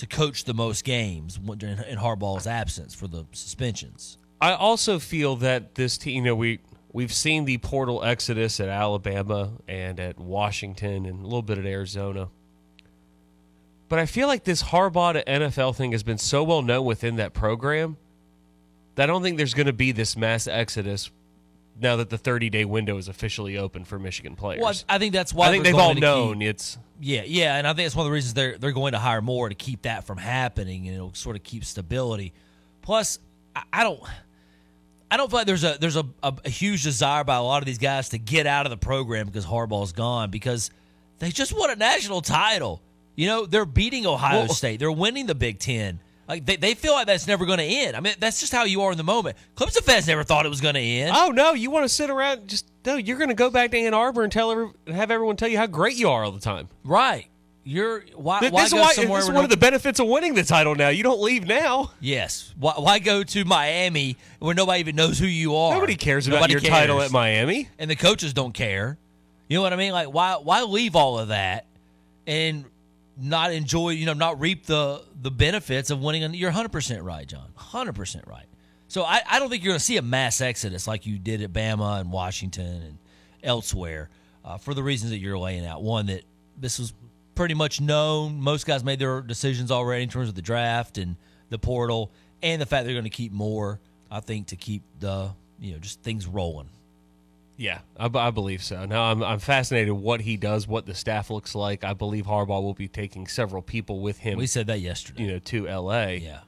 [0.00, 4.16] to coach the most games in, Harbaugh's absence for the suspensions.
[4.40, 6.60] I also feel that this team, you know, we
[6.90, 11.66] we've seen the portal exodus at Alabama and at Washington and a little bit at
[11.66, 12.30] Arizona.
[13.90, 17.16] But I feel like this Harbaugh to NFL thing has been so well known within
[17.16, 17.98] that program
[18.94, 21.10] that I don't think there's going to be this mass exodus
[21.78, 24.62] now that the 30 day window is officially open for Michigan players.
[24.62, 27.66] Well, I think that's why I think they've all known keep- it's Yeah, yeah, and
[27.66, 29.82] I think it's one of the reasons they're they're going to hire Moore to keep
[29.82, 32.32] that from happening, and it'll sort of keep stability.
[32.82, 33.18] Plus,
[33.56, 34.00] I, I don't,
[35.10, 37.62] I don't feel like there's a there's a, a, a huge desire by a lot
[37.62, 40.70] of these guys to get out of the program because Harbaugh's gone because
[41.18, 42.80] they just won a national title.
[43.16, 46.00] You know, they're beating Ohio Well- State, they're winning the Big Ten.
[46.30, 47.96] Like they, they feel like that's never going to end.
[47.96, 49.36] I mean, that's just how you are in the moment.
[49.56, 51.10] Clemson fans never thought it was going to end.
[51.12, 52.46] Oh no, you want to sit around?
[52.46, 52.94] Just no.
[52.94, 55.58] You're going to go back to Ann Arbor and tell every, have everyone tell you
[55.58, 56.68] how great you are all the time.
[56.84, 57.26] Right.
[57.64, 58.38] You're why?
[58.38, 60.06] Th- why this go is, why, somewhere this is one no- of the benefits of
[60.06, 60.90] winning the title now.
[60.90, 61.90] You don't leave now.
[61.98, 62.54] Yes.
[62.56, 65.74] Why, why go to Miami where nobody even knows who you are?
[65.74, 67.68] Nobody cares about Nobody your title at Miami.
[67.76, 68.98] and the coaches don't care.
[69.48, 69.90] You know what I mean?
[69.90, 71.66] Like why why leave all of that
[72.24, 72.66] and
[73.20, 76.34] not enjoy, you know, not reap the the benefits of winning?
[76.34, 77.50] You're 100% right, John.
[77.58, 78.46] 100% right.
[78.88, 81.42] So I, I don't think you're going to see a mass exodus like you did
[81.42, 82.98] at Bama and Washington and
[83.42, 84.10] elsewhere
[84.44, 85.82] uh, for the reasons that you're laying out.
[85.82, 86.24] One that
[86.56, 86.92] this was
[87.34, 88.40] pretty much known.
[88.40, 91.16] Most guys made their decisions already in terms of the draft and
[91.50, 92.10] the portal,
[92.42, 93.80] and the fact they're going to keep Moore.
[94.10, 95.30] I think to keep the
[95.60, 96.68] you know just things rolling.
[97.60, 98.86] Yeah, I believe so.
[98.86, 101.84] Now I'm I'm fascinated what he does, what the staff looks like.
[101.84, 104.38] I believe Harbaugh will be taking several people with him.
[104.38, 105.22] We said that yesterday.
[105.22, 106.16] You know, to L.A.
[106.16, 106.40] Yeah.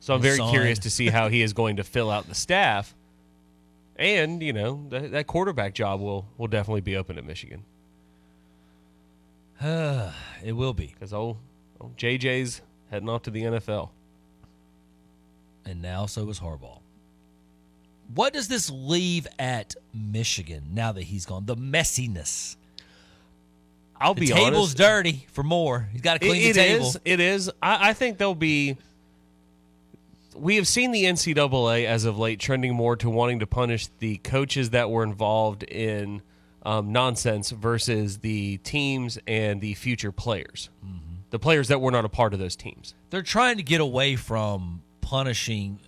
[0.00, 2.96] So I'm very curious to see how he is going to fill out the staff,
[3.94, 7.62] and you know that, that quarterback job will will definitely be open at Michigan
[9.62, 11.36] it will be because old,
[11.80, 13.90] old JJ's heading off to the NFL.
[15.64, 16.80] and now so is Harbaugh.
[18.14, 21.44] What does this leave at Michigan now that he's gone?
[21.46, 22.56] The messiness.
[24.00, 24.52] I'll the be table's honest.
[24.52, 25.88] Table's dirty for more.
[25.92, 26.86] He's got to clean It- the it table.
[26.86, 27.50] is, It is.
[27.62, 28.76] I, I think there'll be.
[30.34, 34.18] We have seen the NCAA as of late trending more to wanting to punish the
[34.18, 36.22] coaches that were involved in
[36.64, 40.70] um, nonsense versus the teams and the future players.
[40.86, 40.96] Mm-hmm.
[41.30, 42.94] The players that were not a part of those teams.
[43.10, 45.80] They're trying to get away from punishing,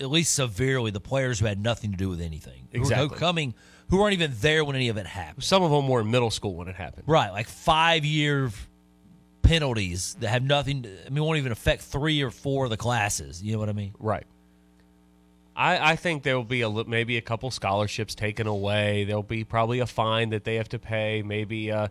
[0.00, 2.68] at least severely, the players who had nothing to do with anything.
[2.72, 3.18] Who Exactly.
[3.18, 3.54] coming,
[3.90, 5.44] who weren't even there when any of it happened.
[5.44, 7.04] Some of them were in middle school when it happened.
[7.06, 8.50] Right, like five year
[9.42, 10.82] penalties that have nothing.
[10.82, 13.42] To, I mean, won't even affect three or four of the classes.
[13.42, 13.94] You know what I mean?
[13.98, 14.26] Right.
[15.56, 19.04] I, I think there will be a maybe a couple scholarships taken away.
[19.04, 21.22] There'll be probably a fine that they have to pay.
[21.22, 21.88] Maybe uh,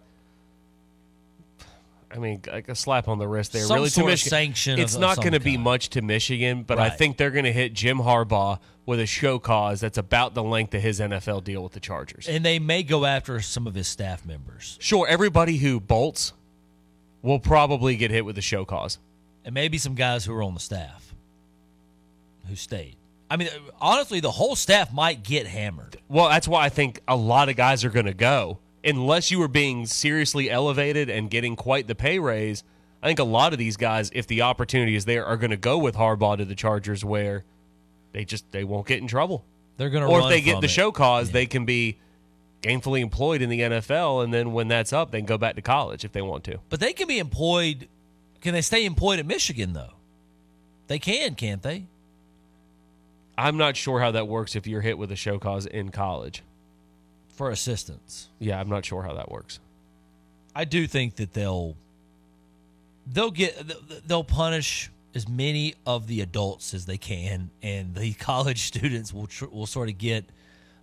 [2.13, 3.63] I mean, like a slap on the wrist there.
[3.63, 6.77] Some really, to Michigan, sanction It's of- not going to be much to Michigan, but
[6.79, 10.43] I think they're going to hit Jim Harbaugh with a show cause that's about the
[10.43, 12.27] length of his NFL deal with the Chargers.
[12.27, 14.77] And they may go after some of his staff members.
[14.81, 16.33] Sure, everybody who bolts
[17.21, 18.99] will probably get hit with a show cause.
[19.45, 21.13] and maybe some guys who are on the staff
[22.47, 22.95] who stayed.
[23.29, 23.49] I mean,
[23.81, 25.97] honestly, the whole staff might get hammered.
[26.07, 28.59] Well, that's why I think a lot of guys are going to go.
[28.85, 32.63] Unless you were being seriously elevated and getting quite the pay raise,
[33.01, 35.57] I think a lot of these guys, if the opportunity is there, are going to
[35.57, 37.43] go with Harbaugh to the Chargers where
[38.11, 39.45] they just they won't get in trouble.
[39.77, 40.69] They're going to Or if they get the it.
[40.69, 41.97] show cause, they can be
[42.61, 45.61] gainfully employed in the NFL, and then when that's up, they can go back to
[45.61, 46.59] college if they want to.
[46.69, 47.87] But they can be employed.
[48.41, 49.93] Can they stay employed at Michigan though?
[50.87, 51.85] They can, can't they?
[53.37, 56.43] I'm not sure how that works if you're hit with a show cause in college.
[57.33, 58.29] For assistance.
[58.39, 59.59] Yeah, I'm not sure how that works.
[60.55, 61.75] I do think that they'll
[63.11, 68.61] they'll get they'll punish as many of the adults as they can, and the college
[68.63, 70.25] students will tr- will sort of get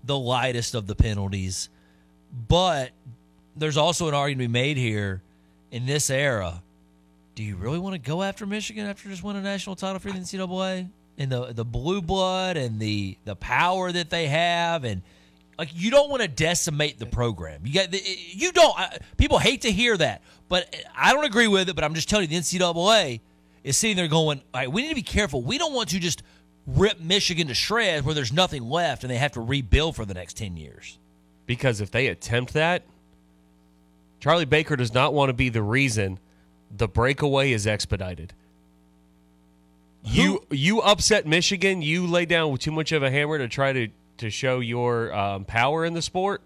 [0.05, 1.69] the lightest of the penalties.
[2.49, 2.91] But
[3.57, 5.23] there's also an argument to be made here
[5.71, 6.63] in this era.
[7.35, 10.11] Do you really want to go after Michigan after just winning a national title for
[10.11, 15.03] the NCAA and the the blue blood and the the power that they have and
[15.61, 17.61] like you don't want to decimate the program.
[17.67, 18.81] You got you don't.
[18.81, 21.75] I, people hate to hear that, but I don't agree with it.
[21.75, 23.21] But I'm just telling you, the NCAA
[23.63, 25.43] is sitting there going, "All right, we need to be careful.
[25.43, 26.23] We don't want to just
[26.67, 30.15] rip Michigan to shreds where there's nothing left and they have to rebuild for the
[30.15, 30.99] next ten years."
[31.45, 32.85] Because if they attempt that,
[34.19, 36.19] Charlie Baker does not want to be the reason
[36.75, 38.33] the breakaway is expedited.
[40.03, 41.83] You you upset Michigan.
[41.83, 43.89] You lay down with too much of a hammer to try to
[44.21, 46.43] to show your um, power in the sport.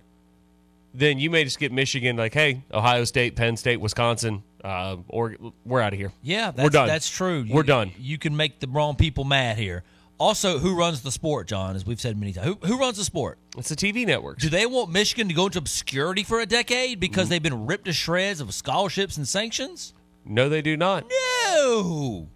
[0.93, 5.37] Then you may just get Michigan like, hey, Ohio State, Penn State, Wisconsin, uh, or
[5.65, 6.13] we're out of here.
[6.23, 6.87] Yeah, that's, we're done.
[6.87, 7.45] That's true.
[7.49, 7.91] We're done.
[7.99, 9.83] You can make the wrong people mad here.
[10.19, 11.75] Also, who runs the sport, John?
[11.75, 13.39] As we've said many times, who, who runs the sport?
[13.59, 14.43] It's the TV networks.
[14.45, 17.87] Do they want Michigan to go into obscurity for a decade because they've been ripped
[17.87, 19.93] to shreds of scholarships and sanctions?
[20.25, 21.05] No, they do not.
[21.49, 22.29] No.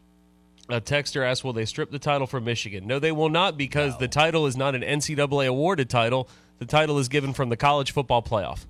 [0.71, 3.97] A texter asked, "Will they strip the title from Michigan?" No, they will not, because
[3.97, 6.29] the title is not an NCAA awarded title.
[6.59, 8.67] The title is given from the college football playoff.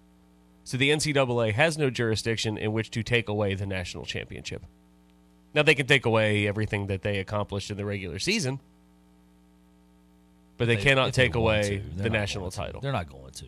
[0.62, 4.62] So the NCAA has no jurisdiction in which to take away the national championship.
[5.54, 8.60] Now they can take away everything that they accomplished in the regular season,
[10.56, 12.02] but they, If cannot they take away to.
[12.02, 12.80] The national title.
[12.80, 13.46] They're not going to.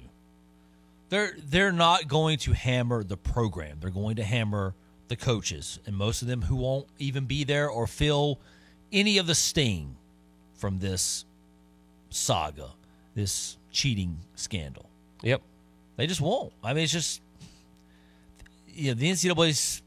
[1.10, 3.78] They're they're not going to hammer the program.
[3.80, 4.74] They're going to hammer
[5.10, 8.40] the coaches, and most of them who won't even be there or feel
[8.90, 9.96] any of the sting
[10.54, 11.26] from this
[12.08, 12.70] saga,
[13.14, 14.88] this cheating scandal.
[15.22, 15.42] Yep.
[15.96, 16.52] They just won't.
[16.64, 17.20] I mean, it's just
[18.66, 19.82] you know the NCAA's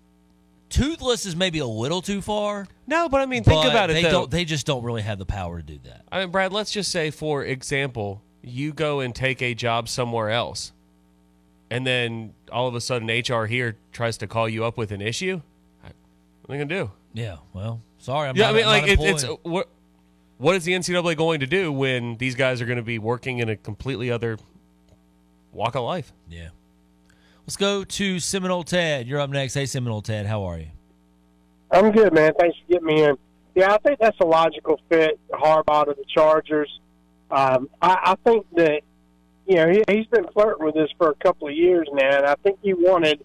[0.74, 2.68] Toothless is maybe a little too far.
[2.88, 4.10] No, but I mean, think about it, They though.
[4.12, 4.32] don't.
[4.32, 6.02] They just don't really have the power to do that.
[6.12, 10.32] I mean, Brad, let's just say, for example, you go and take a job somewhere
[10.32, 10.72] else,
[11.74, 15.02] and then all of a sudden HR here tries to call you up with an
[15.02, 15.42] issue.
[15.82, 16.92] What are they gonna do?
[17.14, 17.38] Yeah.
[17.54, 18.30] Well, sorry.
[18.30, 19.70] I'm yeah, not, I mean, I'm like it, it's what
[20.38, 23.40] what is the NCAA going to do when these guys are going to be working
[23.40, 24.38] in a completely other
[25.54, 26.12] walk of life?
[26.30, 26.50] Yeah.
[27.46, 29.08] Let's go to Seminole Ted.
[29.08, 29.54] You're up next.
[29.54, 30.68] Hey, Seminole Ted, how are you?
[31.72, 32.34] I'm good, man.
[32.40, 33.18] Thanks for getting me in.
[33.56, 36.80] Yeah, I think that's a logical fit, Harbaugh to the Chargers.
[37.32, 38.82] Um, I, I think that,
[39.46, 42.26] you know, he, he's been flirting with this for a couple of years now, and
[42.26, 43.24] I think he wanted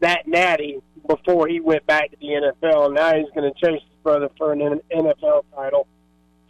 [0.00, 2.86] that natty before he went back to the NFL.
[2.86, 5.86] And now he's going to chase his brother for an NFL title.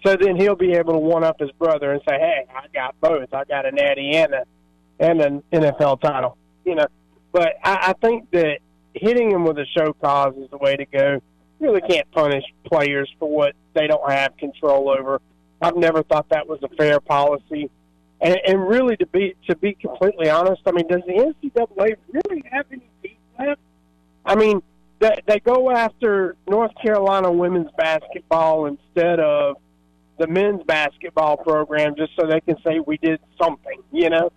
[0.04, 2.94] So then he'll be able to one up his brother and say, "Hey, I got
[3.00, 3.32] both.
[3.34, 4.44] I got a natty and a
[5.00, 6.86] and an NFL title." You know,
[7.32, 8.58] but I, I think that
[8.94, 11.20] hitting him with a show cause is the way to go.
[11.60, 15.20] You really can't punish players for what they don't have control over.
[15.60, 17.68] I've never thought that was a fair policy.
[18.20, 22.42] And, and really, to be to be completely honest, I mean, does the NCAA really
[22.50, 23.60] have any teeth left?
[24.24, 24.60] I mean,
[24.98, 29.56] they, they go after North Carolina women's basketball instead of
[30.18, 34.30] the men's basketball program just so they can say we did something, you know?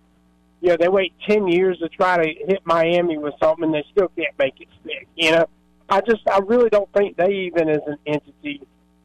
[0.62, 4.08] Know, they wait 10 years to try to hit Miami with something and they still
[4.16, 5.46] can't make it stick, you know?
[5.88, 8.62] I just, I really don't think they even as an entity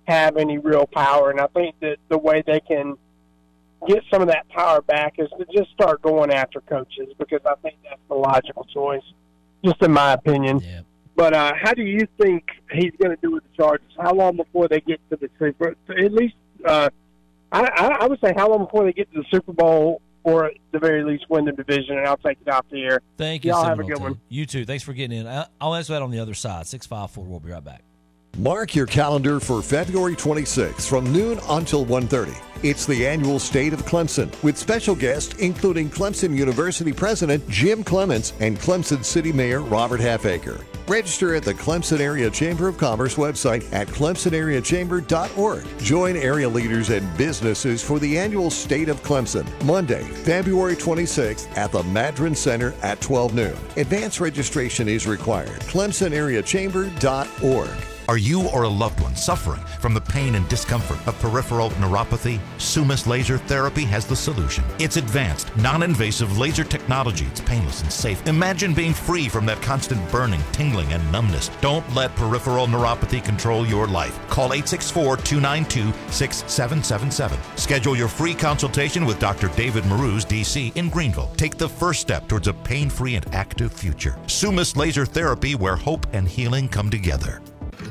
[0.07, 1.31] have any real power.
[1.31, 2.95] And I think that the way they can
[3.87, 7.55] get some of that power back is to just start going after coaches because I
[7.61, 9.03] think that's the logical choice,
[9.63, 10.61] just in my opinion.
[11.15, 13.91] But uh, how do you think he's going to do with the Chargers?
[13.99, 15.75] How long before they get to the Super?
[15.89, 16.89] At least, uh,
[17.51, 20.45] I, I I would say how long before they get to the Super Bowl, or
[20.45, 21.97] at the very least win the division.
[21.97, 22.99] And I'll take it off the air.
[23.17, 24.01] Thank you, Y'all have a good Ted.
[24.01, 24.19] one.
[24.29, 24.63] You too.
[24.65, 25.27] Thanks for getting in.
[25.59, 26.67] I'll answer that on the other side.
[26.67, 27.25] Six five four.
[27.25, 27.81] We'll be right back.
[28.37, 32.35] Mark your calendar for February 26th from noon until 1:30.
[32.63, 38.33] It's the annual State of Clemson with special guests including Clemson University President Jim Clements
[38.39, 40.59] and Clemson City Mayor Robert Halfacre.
[40.87, 45.65] Register at the Clemson Area Chamber of Commerce website at clemsonareachamber.org.
[45.79, 51.73] Join area leaders and businesses for the annual State of Clemson, Monday, February 26th at
[51.73, 53.57] the Madren Center at 12 noon.
[53.75, 55.59] Advance registration is required.
[55.61, 57.96] clemsonareachamber.org.
[58.09, 62.39] Are you or a loved one suffering from the pain and discomfort of peripheral neuropathy?
[62.57, 64.63] Sumus Laser Therapy has the solution.
[64.79, 67.25] It's advanced, non invasive laser technology.
[67.25, 68.25] It's painless and safe.
[68.25, 71.49] Imagine being free from that constant burning, tingling, and numbness.
[71.59, 74.17] Don't let peripheral neuropathy control your life.
[74.29, 77.37] Call 864 292 6777.
[77.57, 79.49] Schedule your free consultation with Dr.
[79.49, 81.29] David Marouz, DC, in Greenville.
[81.35, 84.17] Take the first step towards a pain free and active future.
[84.27, 87.41] Sumus Laser Therapy, where hope and healing come together.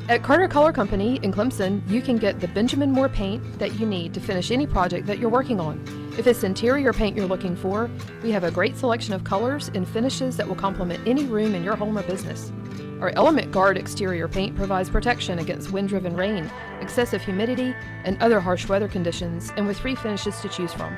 [0.09, 3.85] At Carter Color Company in Clemson, you can get the Benjamin Moore paint that you
[3.85, 5.83] need to finish any project that you're working on.
[6.17, 7.91] If it's interior paint you're looking for,
[8.23, 11.65] we have a great selection of colors and finishes that will complement any room in
[11.65, 12.53] your home or business.
[13.01, 16.49] Our Element Guard exterior paint provides protection against wind driven rain,
[16.81, 20.97] excessive humidity, and other harsh weather conditions, and with three finishes to choose from.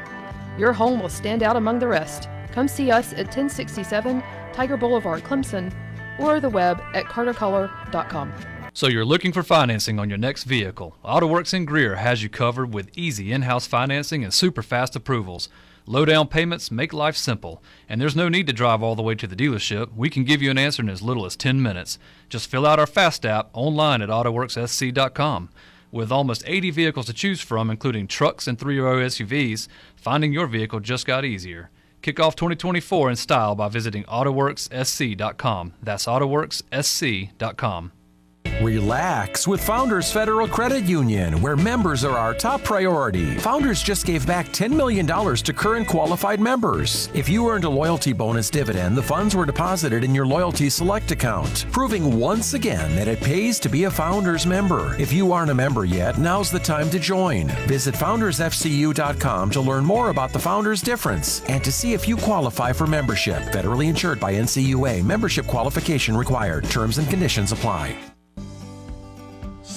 [0.58, 2.28] Your home will stand out among the rest.
[2.52, 5.72] Come see us at 1067 Tiger Boulevard, Clemson,
[6.18, 8.34] or the web at cartercolor.com.
[8.78, 10.96] So you're looking for financing on your next vehicle.
[11.04, 15.48] AutoWorks in Greer has you covered with easy in-house financing and super fast approvals.
[15.84, 19.16] Low down payments make life simple, and there's no need to drive all the way
[19.16, 19.92] to the dealership.
[19.96, 21.98] We can give you an answer in as little as 10 minutes.
[22.28, 25.48] Just fill out our Fast app online at autoworkssc.com.
[25.90, 29.66] With almost 80 vehicles to choose from, including trucks and three-row SUVs,
[29.96, 31.70] finding your vehicle just got easier.
[32.00, 35.74] Kick off 2024 in style by visiting autoworkssc.com.
[35.82, 37.92] That's autoworkssc.com.
[38.60, 43.36] Relax with Founders Federal Credit Union, where members are our top priority.
[43.36, 47.08] Founders just gave back $10 million to current qualified members.
[47.14, 51.12] If you earned a loyalty bonus dividend, the funds were deposited in your Loyalty Select
[51.12, 54.96] account, proving once again that it pays to be a Founders member.
[55.00, 57.46] If you aren't a member yet, now's the time to join.
[57.68, 62.72] Visit foundersfcu.com to learn more about the Founders difference and to see if you qualify
[62.72, 63.40] for membership.
[63.52, 65.04] Federally insured by NCUA.
[65.04, 66.64] Membership qualification required.
[66.64, 68.07] Terms and conditions apply.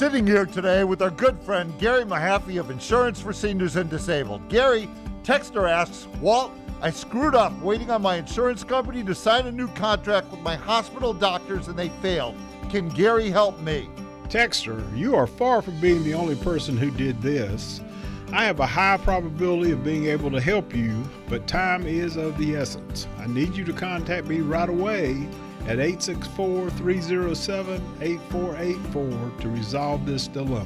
[0.01, 4.49] Sitting here today with our good friend Gary Mahaffey of Insurance for Seniors and Disabled.
[4.49, 4.89] Gary,
[5.21, 9.67] texter asks, Walt, I screwed up waiting on my insurance company to sign a new
[9.67, 12.33] contract with my hospital doctors and they failed.
[12.71, 13.91] Can Gary help me?
[14.23, 17.79] Texter, you are far from being the only person who did this.
[18.33, 22.35] I have a high probability of being able to help you, but time is of
[22.39, 23.05] the essence.
[23.19, 25.27] I need you to contact me right away
[25.67, 30.65] at 864 307 8484 to resolve this dilemma.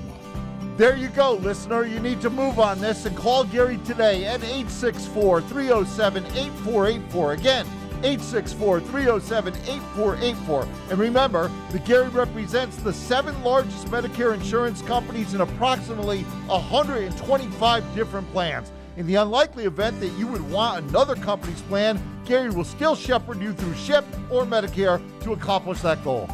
[0.77, 1.85] There you go, listener.
[1.85, 7.33] You need to move on this and call Gary today at 864 307 8484.
[7.33, 7.65] Again,
[8.03, 10.67] 864 307 8484.
[10.89, 18.29] And remember that Gary represents the seven largest Medicare insurance companies in approximately 125 different
[18.31, 18.71] plans.
[18.97, 23.39] In the unlikely event that you would want another company's plan, Gary will still shepherd
[23.41, 26.27] you through SHIP or Medicare to accomplish that goal.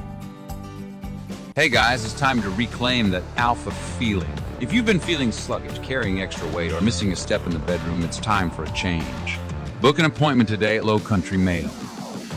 [1.53, 4.31] Hey guys, it's time to reclaim that alpha feeling.
[4.61, 8.03] If you've been feeling sluggish, carrying extra weight, or missing a step in the bedroom,
[8.03, 9.37] it's time for a change.
[9.81, 11.69] Book an appointment today at Lowcountry Male.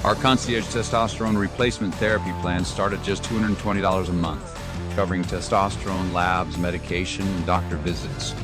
[0.05, 4.61] Our concierge testosterone replacement therapy plans start at just $220 a month,
[4.97, 8.35] covering testosterone labs, medication, and doctor visits.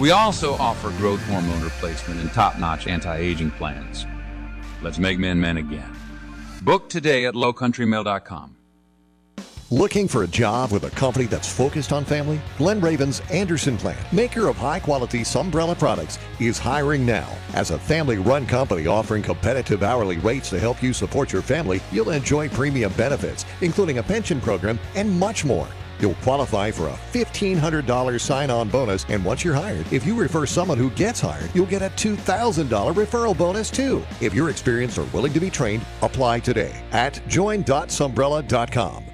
[0.00, 4.06] We also offer growth hormone replacement and top notch anti aging plans.
[4.82, 5.96] Let's make men men again.
[6.62, 8.56] Book today at lowcountrymale.com.
[9.72, 12.42] Looking for a job with a company that's focused on family?
[12.58, 17.26] Glen Raven's Anderson Plant, maker of high quality Sunbrella products, is hiring now.
[17.54, 21.80] As a family run company offering competitive hourly rates to help you support your family,
[21.90, 25.68] you'll enjoy premium benefits, including a pension program and much more.
[26.02, 30.44] You'll qualify for a $1,500 sign on bonus, and once you're hired, if you refer
[30.44, 34.04] someone who gets hired, you'll get a $2,000 referral bonus too.
[34.20, 39.04] If you're experienced or willing to be trained, apply today at join.sunbrella.com.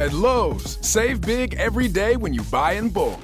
[0.00, 3.20] At Lowe's, save big every day when you buy in bulk.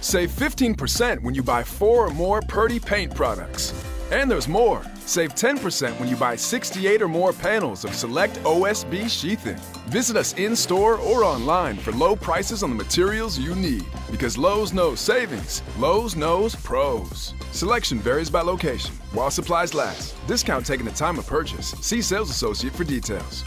[0.00, 3.74] Save 15% when you buy four or more Purdy paint products.
[4.12, 4.84] And there's more.
[5.00, 9.56] Save 10% when you buy 68 or more panels of select OSB sheathing.
[9.88, 13.84] Visit us in store or online for low prices on the materials you need.
[14.08, 17.34] Because Lowe's knows savings, Lowe's knows pros.
[17.50, 20.14] Selection varies by location, while supplies last.
[20.28, 21.70] Discount taken at time of purchase.
[21.80, 23.42] See sales associate for details.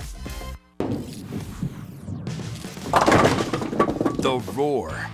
[4.18, 5.08] The Roar,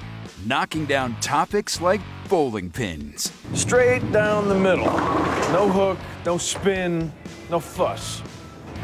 [0.47, 3.31] knocking down topics like bowling pins.
[3.53, 5.24] Straight down the middle.
[5.55, 7.13] No hook, no spin,
[7.49, 8.21] no fuss.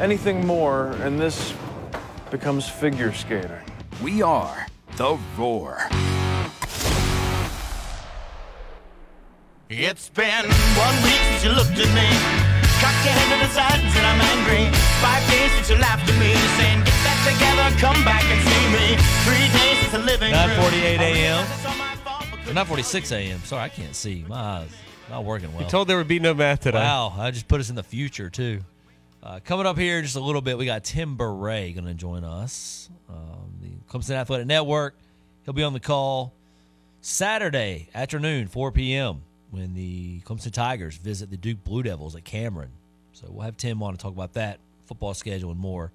[0.00, 1.52] Anything more, and this
[2.30, 3.60] becomes figure skating.
[4.02, 4.66] We are
[4.96, 5.86] The Roar.
[9.68, 10.46] It's been
[10.80, 12.08] one week since you looked at me.
[12.80, 14.72] Cock your head to the sides and I'm angry.
[15.04, 18.64] Five days since you laughed at me, saying, Get that together, come back and see
[18.72, 18.96] me.
[19.28, 21.44] Three days since the living 9:48 a.m.
[22.48, 23.40] Or 9:46 a.m.
[23.40, 24.24] Sorry, I can't see.
[24.26, 24.70] My eyes
[25.12, 25.62] not working well.
[25.62, 26.78] You told there would be no math today.
[26.78, 28.60] Wow, I just put us in the future too.
[29.22, 31.94] Uh, coming up here in just a little bit, we got Tim Bourret going to
[31.94, 32.88] join us.
[33.08, 34.96] Um, the Clemson Athletic Network.
[35.44, 36.32] He'll be on the call
[37.02, 39.22] Saturday afternoon, 4 p.m.
[39.50, 42.70] when the Clemson Tigers visit the Duke Blue Devils at Cameron.
[43.12, 45.92] So we'll have Tim on to talk about that football schedule and more.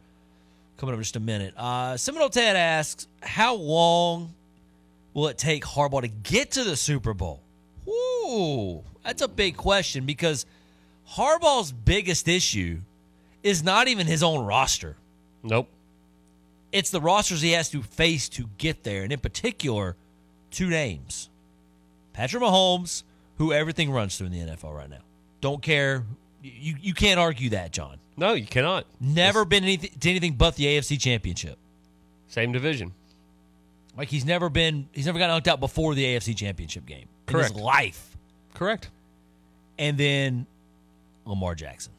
[0.78, 1.56] Coming up in just a minute.
[1.58, 4.34] Uh, Seminole Ted asks, how long
[5.14, 7.42] will it take Harbaugh to get to the Super Bowl?
[7.88, 10.46] Ooh, that's a big question because
[11.12, 12.82] Harbaugh's biggest issue
[13.42, 14.98] is not even his own roster.
[15.44, 15.70] Nope.
[16.74, 19.96] It's the rosters he has to face to get there, and in particular,
[20.52, 21.30] two names:
[22.12, 23.04] Patrick Mahomes,
[23.38, 25.00] who everything runs through in the NFL right now.
[25.40, 26.04] Don't care.
[26.44, 28.00] You you can't argue that, John.
[28.18, 28.88] No, you cannot.
[29.00, 31.58] Never been anything to anything but the AFC Championship.
[32.28, 32.92] Same division.
[33.96, 34.90] Like he's never been.
[34.92, 37.54] He's never gotten knocked out before the AFC Championship game in Correct.
[37.54, 38.18] his life.
[38.54, 38.90] Correct.
[39.78, 40.46] And then
[41.26, 41.94] Lamar Jackson.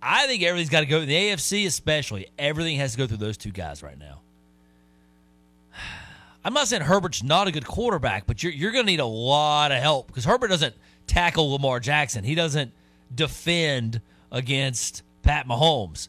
[0.00, 1.00] I think everything's got to go.
[1.04, 4.20] The AFC, especially, everything has to go through those two guys right now.
[6.44, 9.06] I'm not saying Herbert's not a good quarterback, but you're you're going to need a
[9.06, 10.74] lot of help because Herbert doesn't
[11.06, 12.22] tackle Lamar Jackson.
[12.22, 12.72] He doesn't
[13.12, 16.08] defend against Pat Mahomes.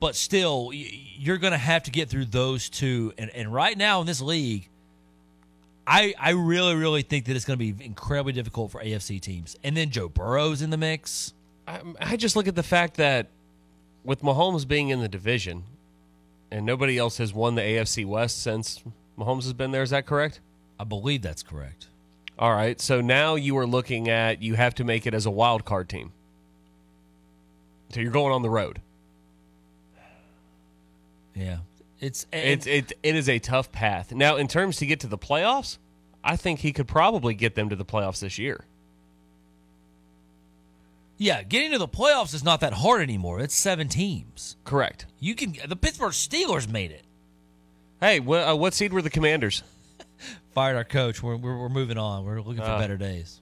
[0.00, 3.12] But still, you're going to have to get through those two.
[3.16, 4.68] And, and right now in this league,
[5.86, 9.56] I I really really think that it's going to be incredibly difficult for AFC teams.
[9.62, 11.34] And then Joe Burrow's in the mix.
[11.66, 13.28] I, I just look at the fact that
[14.04, 15.64] with Mahomes being in the division
[16.50, 18.82] and nobody else has won the AFC West since
[19.18, 20.40] Mahomes has been there, is that correct?
[20.78, 21.88] I believe that's correct.
[22.38, 22.80] All right.
[22.80, 25.88] So now you are looking at you have to make it as a wild card
[25.88, 26.12] team.
[27.90, 28.80] So you're going on the road.
[31.34, 31.58] Yeah.
[32.00, 34.12] It's It's it it is a tough path.
[34.12, 35.78] Now, in terms to get to the playoffs,
[36.22, 38.64] I think he could probably get them to the playoffs this year.
[41.16, 43.40] Yeah, getting to the playoffs is not that hard anymore.
[43.40, 44.56] It's seven teams.
[44.64, 45.06] Correct.
[45.20, 45.54] You can.
[45.66, 47.04] The Pittsburgh Steelers made it.
[48.00, 49.62] Hey, uh, what seed were the Commanders?
[50.54, 51.22] fired our coach.
[51.22, 52.24] We're we're, we're moving on.
[52.24, 53.40] We're looking for Uh, better days.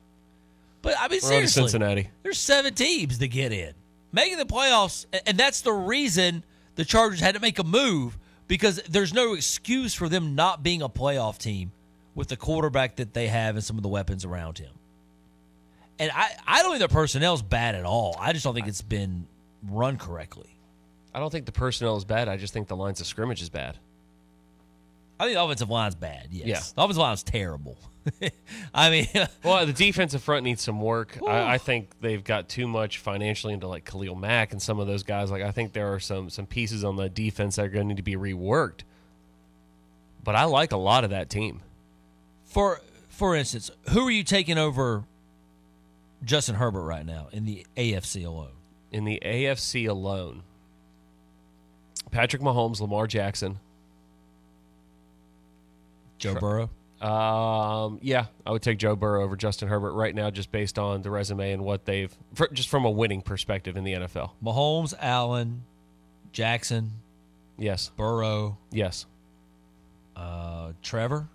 [0.83, 2.11] But I mean, seriously, Cincinnati.
[2.23, 3.73] There's seven teams to get in,
[4.13, 6.45] making the playoffs, and that's the reason
[6.75, 8.19] the Chargers had to make a move
[8.53, 11.73] because there's no excuse for them not being a playoff team
[12.15, 14.75] with the quarterback that they have and some of the weapons around him.
[15.99, 18.15] And I, I don't think their personnel's bad at all.
[18.21, 19.27] I just don't think it's been
[19.71, 20.55] run correctly.
[21.15, 22.29] I don't think the personnel is bad.
[22.29, 23.79] I just think the lines of scrimmage is bad.
[25.19, 26.29] I think the offensive line's bad.
[26.31, 26.61] Yes, Yeah.
[26.77, 27.79] the offensive line's terrible.
[28.75, 29.07] I mean,
[29.45, 31.19] well, the defensive front needs some work.
[31.27, 34.87] I, I think they've got too much financially into like Khalil Mack and some of
[34.87, 35.31] those guys.
[35.31, 37.89] Like I think there are some some pieces on the defense that are going to
[37.89, 38.81] need to be reworked.
[40.25, 41.63] But I like a lot of that team.
[42.45, 45.05] For for instance, who are you taking over
[46.25, 48.53] Justin Herbert right now in the AFC alone?
[48.91, 50.43] In the AFC alone,
[52.11, 53.59] Patrick Mahomes, Lamar Jackson,
[56.19, 56.71] Joe Burrow.
[57.03, 61.03] Um, yeah, I would take Joe Burrow over Justin Herbert right now, just based on
[61.03, 64.31] the resume and what they've, fr just from a winning perspective in the NFL.
[64.43, 65.65] Mahomes, Allen,
[66.33, 66.93] Jackson,
[67.59, 67.91] Yes.
[67.97, 69.07] Burrow, Yes.
[70.17, 71.29] uh, Trevor.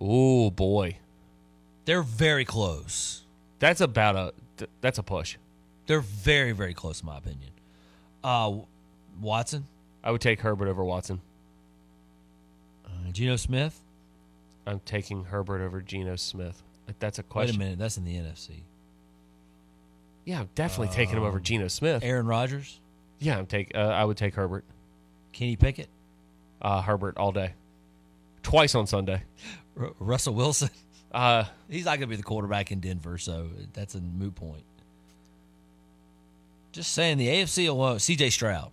[0.00, 0.96] Oh boy,
[1.84, 3.24] They're very close.
[3.58, 4.32] that's about a
[4.80, 5.36] that's a push.
[5.86, 7.50] They're very very close, in my opinion.
[8.24, 8.58] Uh,
[9.20, 9.66] Watson,
[10.02, 11.20] I would take Herbert over Watson.
[12.86, 13.80] uh, Geno Smith.
[14.68, 16.62] I'm taking Herbert over Geno Smith.
[16.86, 17.58] Like, That's a question.
[17.58, 18.60] Wait a minute, that's in the NFC.
[20.24, 22.02] Yeah, I'm definitely taking him over Um, Geno Smith.
[22.04, 22.80] Aaron Rodgers,
[23.18, 23.74] Yeah, I'm take.
[23.74, 24.64] Uh, I would take Herbert.
[25.32, 25.88] Kenny Pickett,
[26.62, 27.54] Uh, Herbert all day.
[28.42, 29.22] Twice on Sunday.
[29.78, 30.70] R- Russell Wilson.
[31.10, 34.62] Uh, He's not going to be the quarterback in Denver, so that's a moot point.
[36.72, 38.28] Just saying, the AFC alone, C.J.
[38.28, 38.70] Stroud.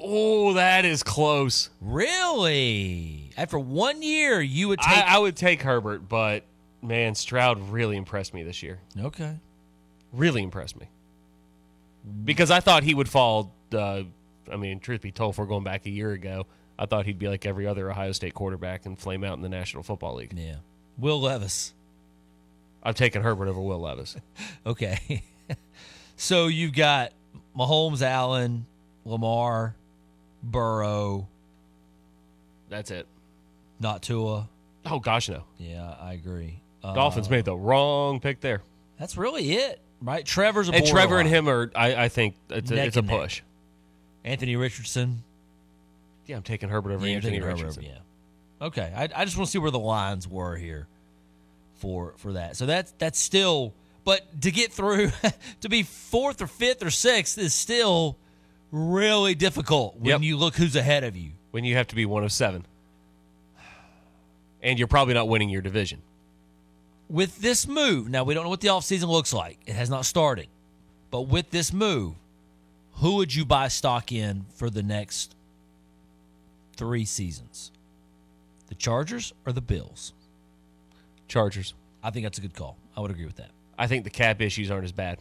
[0.00, 1.70] Oh, that is close.
[1.80, 3.30] Really?
[3.36, 4.88] After one year, you would take.
[4.88, 6.44] I, I would take Herbert, but
[6.82, 8.80] man, Stroud really impressed me this year.
[8.98, 9.36] okay.
[10.12, 10.88] Really impressed me.
[12.24, 13.54] Because I thought he would fall.
[13.72, 14.02] Uh,
[14.50, 16.46] I mean, truth be told, if we're going back a year ago,
[16.78, 19.48] I thought he'd be like every other Ohio State quarterback and flame out in the
[19.48, 20.32] National Football League.
[20.36, 20.56] Yeah.
[20.98, 21.74] Will Levis.
[22.82, 24.16] I've taken Herbert over Will Levis.
[24.66, 25.22] Okay.
[26.16, 27.12] so you've got
[27.56, 28.66] Mahomes, Allen,
[29.04, 29.74] Lamar,
[30.42, 31.28] Burrow,
[32.68, 33.06] That's it.
[33.78, 34.48] not Tua.
[34.86, 35.44] Oh gosh, no.
[35.58, 36.60] Yeah, I agree.
[36.82, 38.62] Uh, Dolphins made the wrong pick there.
[38.98, 40.24] That's really it, right?
[40.24, 43.10] Trevor's a And Trevor and him are, I, I think, it's a, it's a neck.
[43.20, 43.42] push.
[44.24, 45.22] Anthony Richardson.
[46.26, 47.82] Yeah, I'm taking Herbert over Yeah, Anthony Herbert Richardson.
[47.84, 47.98] yeah.
[48.62, 48.92] Okay.
[48.94, 50.86] I, I just want to see where the lines were here
[51.76, 52.56] for for that.
[52.56, 53.72] So that's that's still
[54.04, 55.10] but to get through
[55.62, 58.16] to be fourth or fifth or sixth is still
[58.70, 60.22] really difficult when Yep.
[60.22, 61.32] you look who's ahead of you.
[61.50, 62.64] When you have to be one of seven.
[64.62, 66.02] And you're probably not winning your division.
[67.08, 69.58] With this move, now we don't know what the offseason looks like.
[69.66, 70.46] It has not started.
[71.10, 72.14] But with this move,
[72.94, 75.34] who would you buy stock in for the next
[76.76, 77.72] three seasons?
[78.68, 80.12] The Chargers or the Bills?
[81.26, 81.74] Chargers.
[82.02, 82.76] I think that's a good call.
[82.96, 83.50] I would agree with that.
[83.78, 85.18] I think the cap issues aren't as bad.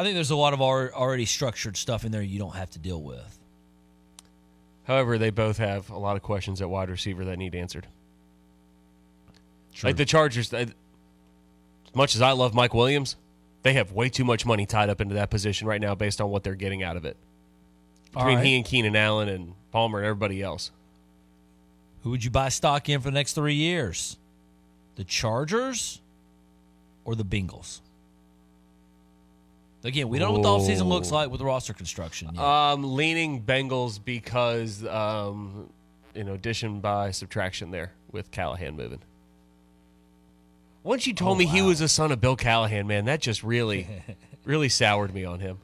[0.00, 2.78] I think there's a lot of already structured stuff in there you don't have to
[2.78, 3.38] deal with.
[4.84, 7.86] However, they both have a lot of questions at wide receiver that need answered.
[9.74, 9.88] True.
[9.88, 13.16] Like the Chargers, uh, as much as I love Mike Williams,
[13.62, 16.30] they have way too much money tied up into that position right now based on
[16.30, 17.18] what they're getting out of it.
[18.14, 18.46] Between right.
[18.46, 20.70] he and Keenan Allen and Palmer and everybody else.
[22.04, 24.16] Who would you buy stock in for the next three years?
[24.96, 26.00] The Chargers
[27.04, 27.80] or the Bengals?
[29.82, 32.30] Again, we don't know what the offseason looks like with roster construction.
[32.34, 32.42] yet.
[32.44, 35.68] Um, leaning Bengals because, um,
[36.14, 38.98] you know, addition by subtraction there with Callahan moving.
[40.82, 43.42] Once you told Oh, me he was a son of Bill Callahan, man, that just
[43.42, 43.86] really,
[44.44, 45.58] really soured me on him.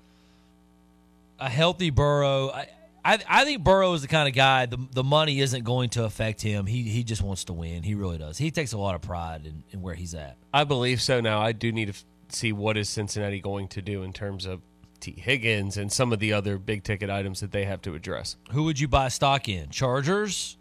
[1.39, 2.51] a healthy Burrow.
[2.51, 2.69] I,
[3.05, 6.05] I I think Burrow is the kind of guy the the money isn't going to
[6.05, 6.67] affect him.
[6.67, 7.83] He he just wants to win.
[7.83, 8.37] He really does.
[8.39, 10.37] He takes a lot of pride in, in where he's at.
[10.53, 11.21] I believe so.
[11.21, 11.95] Now I do need to
[12.29, 14.61] see what is Cincinnati going to do in terms of
[15.01, 18.37] Tee Higgins and some of the other big ticket items that they have to address.
[18.53, 19.69] Who would you buy stock in?
[19.71, 20.57] Chargers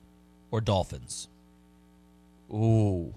[0.52, 1.28] or Dolphins?
[2.52, 3.14] Ooh,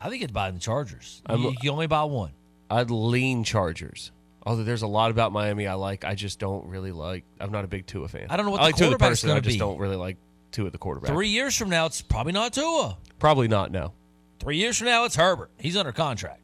[0.00, 1.22] I think it's buying the Chargers.
[1.26, 2.32] I'm- you, you can only buy one.
[2.70, 4.12] I'd lean Chargers.
[4.46, 7.24] Although there's a lot about Miami I like, I just don't really like.
[7.38, 8.26] I'm not a big Tua fan.
[8.30, 9.30] I don't know what I the like Tua the person.
[9.30, 9.58] I just be.
[9.58, 10.16] don't really like
[10.50, 11.10] Tua the quarterback.
[11.10, 12.96] Three years from now, it's probably not Tua.
[13.18, 13.70] Probably not.
[13.70, 13.92] No.
[14.38, 15.50] Three years from now, it's Herbert.
[15.58, 16.40] He's under contract.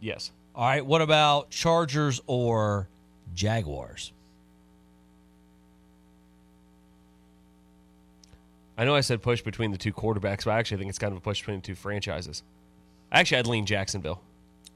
[0.00, 0.30] Yes.
[0.54, 0.84] All right.
[0.84, 2.88] What about Chargers or
[3.34, 4.12] Jaguars?
[8.76, 11.12] I know I said push between the two quarterbacks, but I actually think it's kind
[11.12, 12.42] of a push between the two franchises.
[13.10, 14.20] Actually, I'd lean Jacksonville.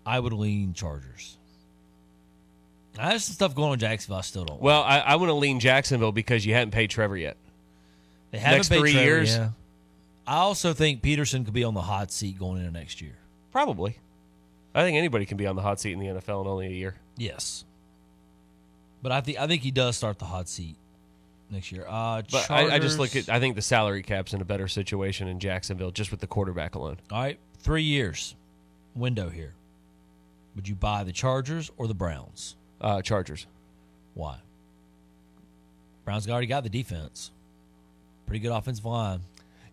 [0.05, 1.37] I would lean Chargers.
[2.97, 4.19] Now, There's some stuff going on in Jacksonville.
[4.19, 4.61] I still don't.
[4.61, 7.37] Well, I, I want to lean Jacksonville because you hadn't paid Trevor yet.
[8.33, 9.37] They haven't Next paid three Trevor, years?
[9.37, 9.51] yeah.
[10.27, 13.15] I also think Pederson could be on the hot seat going into next year.
[13.53, 13.97] Probably.
[14.75, 16.71] I think anybody can be on the hot seat in the NFL in only a
[16.71, 16.95] year.
[17.17, 17.65] Yes,
[19.03, 20.77] but I think I think he does start the hot seat
[21.51, 21.85] next year.
[21.87, 23.29] Uh, But I, I just look at.
[23.29, 26.75] I think the salary cap's in a better situation in Jacksonville just with the quarterback
[26.75, 26.99] alone.
[27.11, 28.35] All right, three years
[28.95, 29.55] window here.
[30.57, 32.57] Would you buy the Chargers or the Browns?
[32.81, 33.47] Uh, Chargers.
[34.15, 34.37] Why?
[36.05, 37.31] Browns already got the defense.
[38.27, 39.21] Pretty good offensive line.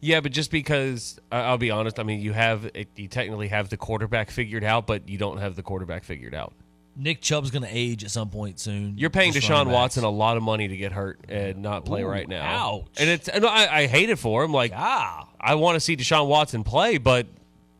[0.01, 3.77] Yeah, but just because I'll be honest, I mean, you have you technically have the
[3.77, 6.53] quarterback figured out, but you don't have the quarterback figured out.
[6.95, 8.97] Nick Chubb's going to age at some point soon.
[8.97, 9.67] You're paying Just Deshaun.
[9.67, 12.43] Watson a lot of money to get hurt and not play Ooh, right now.
[12.43, 12.87] ouch.
[12.97, 14.51] And it's and I, I hate it for him.
[14.51, 17.27] Like ah, I want to see Deshaun Watson play, but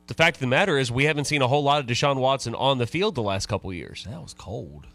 [0.07, 2.55] the fact of the matter is we haven't seen a whole lot of Deshaun Watson
[2.55, 4.07] on the field the last couple years.
[4.09, 4.87] That was cold.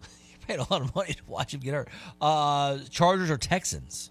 [0.02, 1.88] you paid a lot of money to watch him get hurt.
[2.20, 4.10] Uh, Chargers or Texans?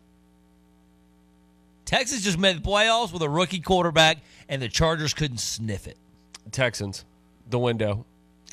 [1.90, 5.98] Texas just made the playoffs with a rookie quarterback, and the Chargers couldn't sniff it.
[6.52, 7.04] Texans,
[7.50, 8.06] the window.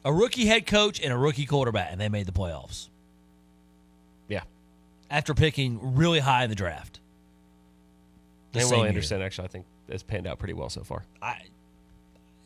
[0.06, 2.88] A rookie head coach and a rookie quarterback, and they made the playoffs
[4.26, 4.40] Yeah.
[5.10, 6.98] after picking really high in the draft.
[8.52, 8.86] The and Will year.
[8.88, 11.04] Anderson actually I think has panned out pretty well so far.
[11.20, 11.42] I,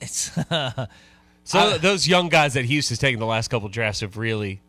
[0.01, 0.31] it's
[1.45, 4.61] So I- those young guys that Houston's taken the last couple drafts have really,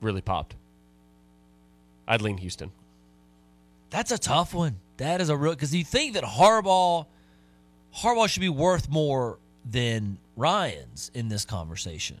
[0.00, 0.56] really popped.
[2.08, 2.72] I'd lean Houston.
[3.90, 4.76] That's a tough one.
[5.00, 7.06] That is a real because you think that Harbaugh,
[7.96, 12.18] Harbaugh should be worth more than Ryans in this conversation.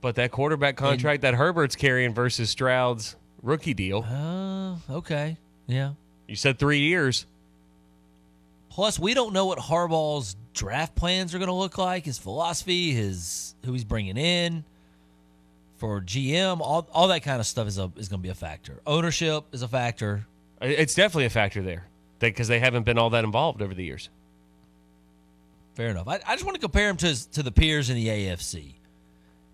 [0.00, 4.04] But that quarterback contract that Herbert's carrying versus Stroud's rookie deal.
[4.04, 5.94] Uh, okay, yeah.
[6.28, 7.26] You said three years.
[8.70, 12.04] Plus, we don't know what Harbaugh's draft plans are going to look like.
[12.04, 14.62] His philosophy, his who he's bringing in
[15.78, 18.36] for GM, all all that kind of stuff is a is going to be a
[18.36, 18.80] factor.
[18.86, 20.28] Ownership is a factor.
[20.60, 21.86] It's definitely a factor there
[22.18, 24.08] because they haven't been all that involved over the years.
[25.74, 26.08] Fair enough.
[26.08, 28.74] I, I just want to compare him to to the peers in the AFC.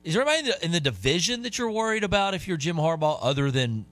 [0.04, 2.76] Is there anybody in the, in the division that you're worried about if you're Jim
[2.76, 3.86] Harbaugh, other than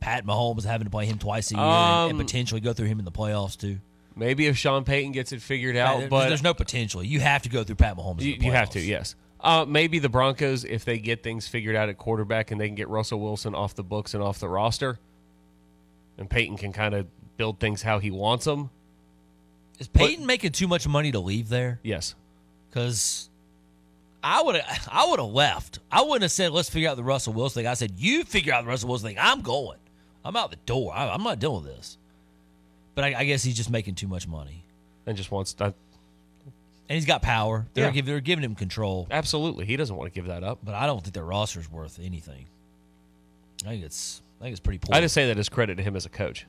[0.00, 2.86] Pat Mahomes having to play him twice a year and, and Um, potentially go through
[2.86, 3.78] him in the playoffs too?
[4.14, 7.02] Maybe if Sean Payton gets it figured Yeah, out, there- but there's no potential.
[7.02, 8.20] You have to go through Pat Mahomes.
[8.22, 9.14] you, you have to, yes.
[9.40, 12.74] Uh, maybe the Broncos, if they get things figured out at quarterback and they can
[12.76, 14.98] get Russell Wilson off the books and off the roster,
[16.18, 17.06] and Payton can kind of
[17.36, 18.70] build things how he wants them.
[19.78, 21.80] Is Payton making too much money to leave there?
[21.82, 22.14] Yes.
[22.70, 23.28] Because
[24.24, 25.78] I would have I would have left.
[25.90, 27.66] I wouldn't have said let's figure out the Russell Wilson thing.
[27.66, 29.18] I said you figure out the Russell Wilson thing.
[29.20, 29.78] I'm going.
[30.24, 30.92] I'm out the door.
[30.94, 31.98] I, I'm not dealing with this.
[32.94, 34.64] But I, I guess he's just making too much money,
[35.06, 35.52] and just wants.
[35.54, 35.74] To, and
[36.88, 37.66] he's got power.
[37.74, 37.90] They're Yeah.
[37.90, 39.06] giving they're giving him control.
[39.10, 40.60] Absolutely, he doesn't want to give that up.
[40.64, 42.46] But I don't think their roster's worth anything.
[43.64, 44.94] I think it's I think it's pretty poor.
[44.94, 46.46] I just say that as credit to him as a coach.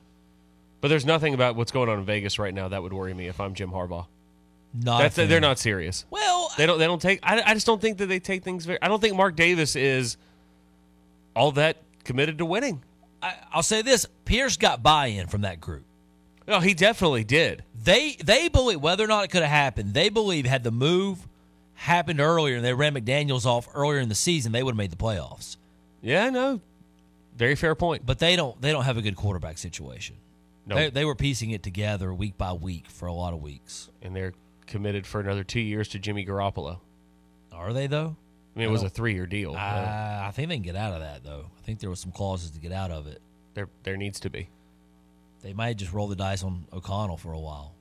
[0.80, 3.26] But there's nothing about what's going on in Vegas right now that would worry me
[3.26, 4.06] if I'm Jim Harbaugh.
[4.74, 6.04] Not That's, they're not serious.
[6.10, 6.78] Well, they don't.
[6.78, 7.20] They don't take.
[7.22, 8.80] I, I just don't think that they take things very.
[8.82, 10.18] I don't think Mark Davis is
[11.34, 12.82] all that committed to winning.
[13.22, 15.84] I, I'll say this: Pierce got buy-in from that group.
[16.46, 17.64] No, he definitely did.
[17.82, 19.94] They they believe whether or not it could have happened.
[19.94, 21.26] They believe had the move
[21.78, 24.90] happened earlier and they ran McDaniels off earlier in the season, they would have made
[24.90, 25.56] the playoffs.
[26.02, 26.60] Yeah, I know.
[27.38, 28.04] Very fair point.
[28.04, 30.16] But they don't they don't have a good quarterback situation.
[30.66, 30.74] No.
[30.74, 33.88] They, they were piecing it together week by week for a lot of weeks.
[34.02, 34.34] And they're
[34.66, 36.80] committed for another two years to Jimmy Garoppolo.
[37.52, 38.16] Are they though?
[38.54, 39.52] I mean, it was a three-year deal.
[39.52, 41.46] Uh, Uh, I think they can get out of that though.
[41.58, 43.22] I think there was some clauses to get out of it.
[43.54, 44.48] there, there needs to be.
[45.42, 47.72] They might just roll the dice on O'Connell for a while.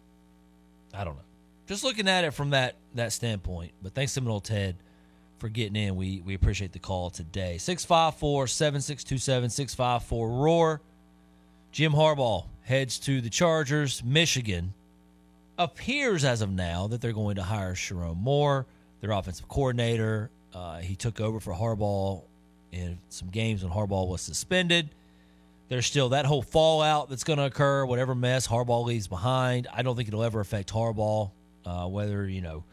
[0.94, 1.24] I don't know.
[1.66, 3.72] Just looking at it from that that standpoint.
[3.82, 4.76] But thanks to old Ted
[5.38, 5.96] for getting in.
[5.96, 7.58] We we appreciate the call today.
[7.60, 10.82] 654-7627-654 Roar.
[11.72, 14.04] Jim Harbaugh heads to the Chargers.
[14.04, 14.74] Michigan
[15.58, 18.66] appears as of now that they're going to hire Sherrone Moore,
[19.02, 20.30] their offensive coordinator.
[20.54, 22.24] Uh, he took over for Harbaugh
[22.72, 24.90] in some games when Harbaugh was suspended.
[25.70, 29.68] There's still that whole fallout that's going to occur, whatever mess Harbaugh leaves behind.
[29.74, 31.32] I don't think it'll ever affect Harbaugh,
[31.66, 32.64] uh, whether, you know,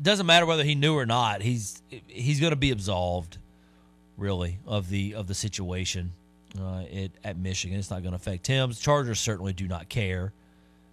[0.00, 1.42] doesn't matter whether he knew or not.
[1.42, 3.38] He's he's going to be absolved,
[4.16, 6.12] really, of the of the situation
[6.60, 7.78] uh, at, at Michigan.
[7.78, 8.70] It's not going to affect him.
[8.70, 10.32] The Chargers certainly do not care,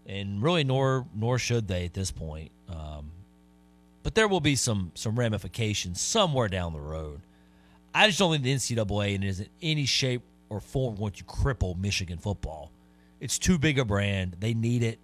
[0.05, 2.51] and really nor nor should they at this point.
[2.69, 3.11] Um,
[4.03, 7.21] but there will be some some ramifications somewhere down the road.
[7.93, 11.77] I just don't think the NCAA is in any shape or form going to cripple
[11.77, 12.71] Michigan football
[13.19, 14.37] It's too big a brand.
[14.39, 14.99] They need it.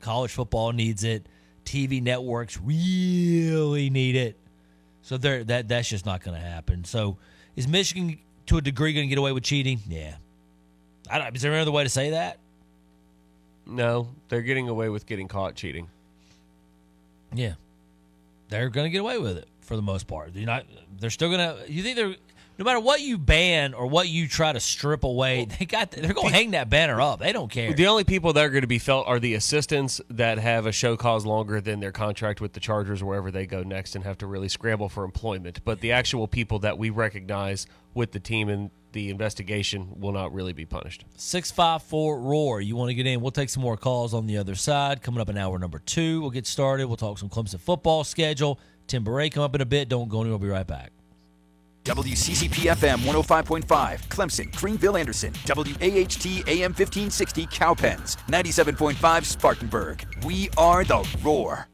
[0.00, 1.26] College football needs it.
[1.64, 4.36] TV networks really need it.
[5.02, 6.84] So there that that's just not going to happen.
[6.84, 7.18] So
[7.56, 9.80] is Michigan to a degree going to get away with cheating?
[9.88, 10.16] Yeah.
[11.10, 12.38] I don't, is there another way to say that?
[13.66, 15.88] No, they're getting away with getting caught cheating.
[17.34, 17.54] Yeah.
[18.48, 20.34] They're going to get away with it for the most part.
[20.34, 20.64] You're not
[21.00, 22.16] they're still going to you think they're
[22.58, 26.12] no matter what you ban or what you try to strip away, they got they're
[26.12, 27.20] going to hang that banner up.
[27.20, 27.72] They don't care.
[27.72, 30.72] The only people that are going to be felt are the assistants that have a
[30.72, 34.18] show cause longer than their contract with the Chargers wherever they go next and have
[34.18, 35.60] to really scramble for employment.
[35.64, 40.32] But the actual people that we recognize with the team and the investigation will not
[40.32, 41.04] really be punished.
[41.16, 42.60] 654 Roar.
[42.60, 43.20] You want to get in?
[43.20, 45.02] We'll take some more calls on the other side.
[45.02, 46.86] Coming up in hour number two, we'll get started.
[46.86, 48.60] We'll talk some Clemson football schedule.
[48.86, 49.88] Tim Bourret come up in a bit.
[49.88, 50.38] Don't go anywhere.
[50.38, 50.92] We'll be right back.
[51.84, 60.06] WCCP FM 105.5, Clemson, Greenville, Anderson, WAHT AM 1560, Cowpens, 97.5, Spartanburg.
[60.24, 61.68] We are the Roar.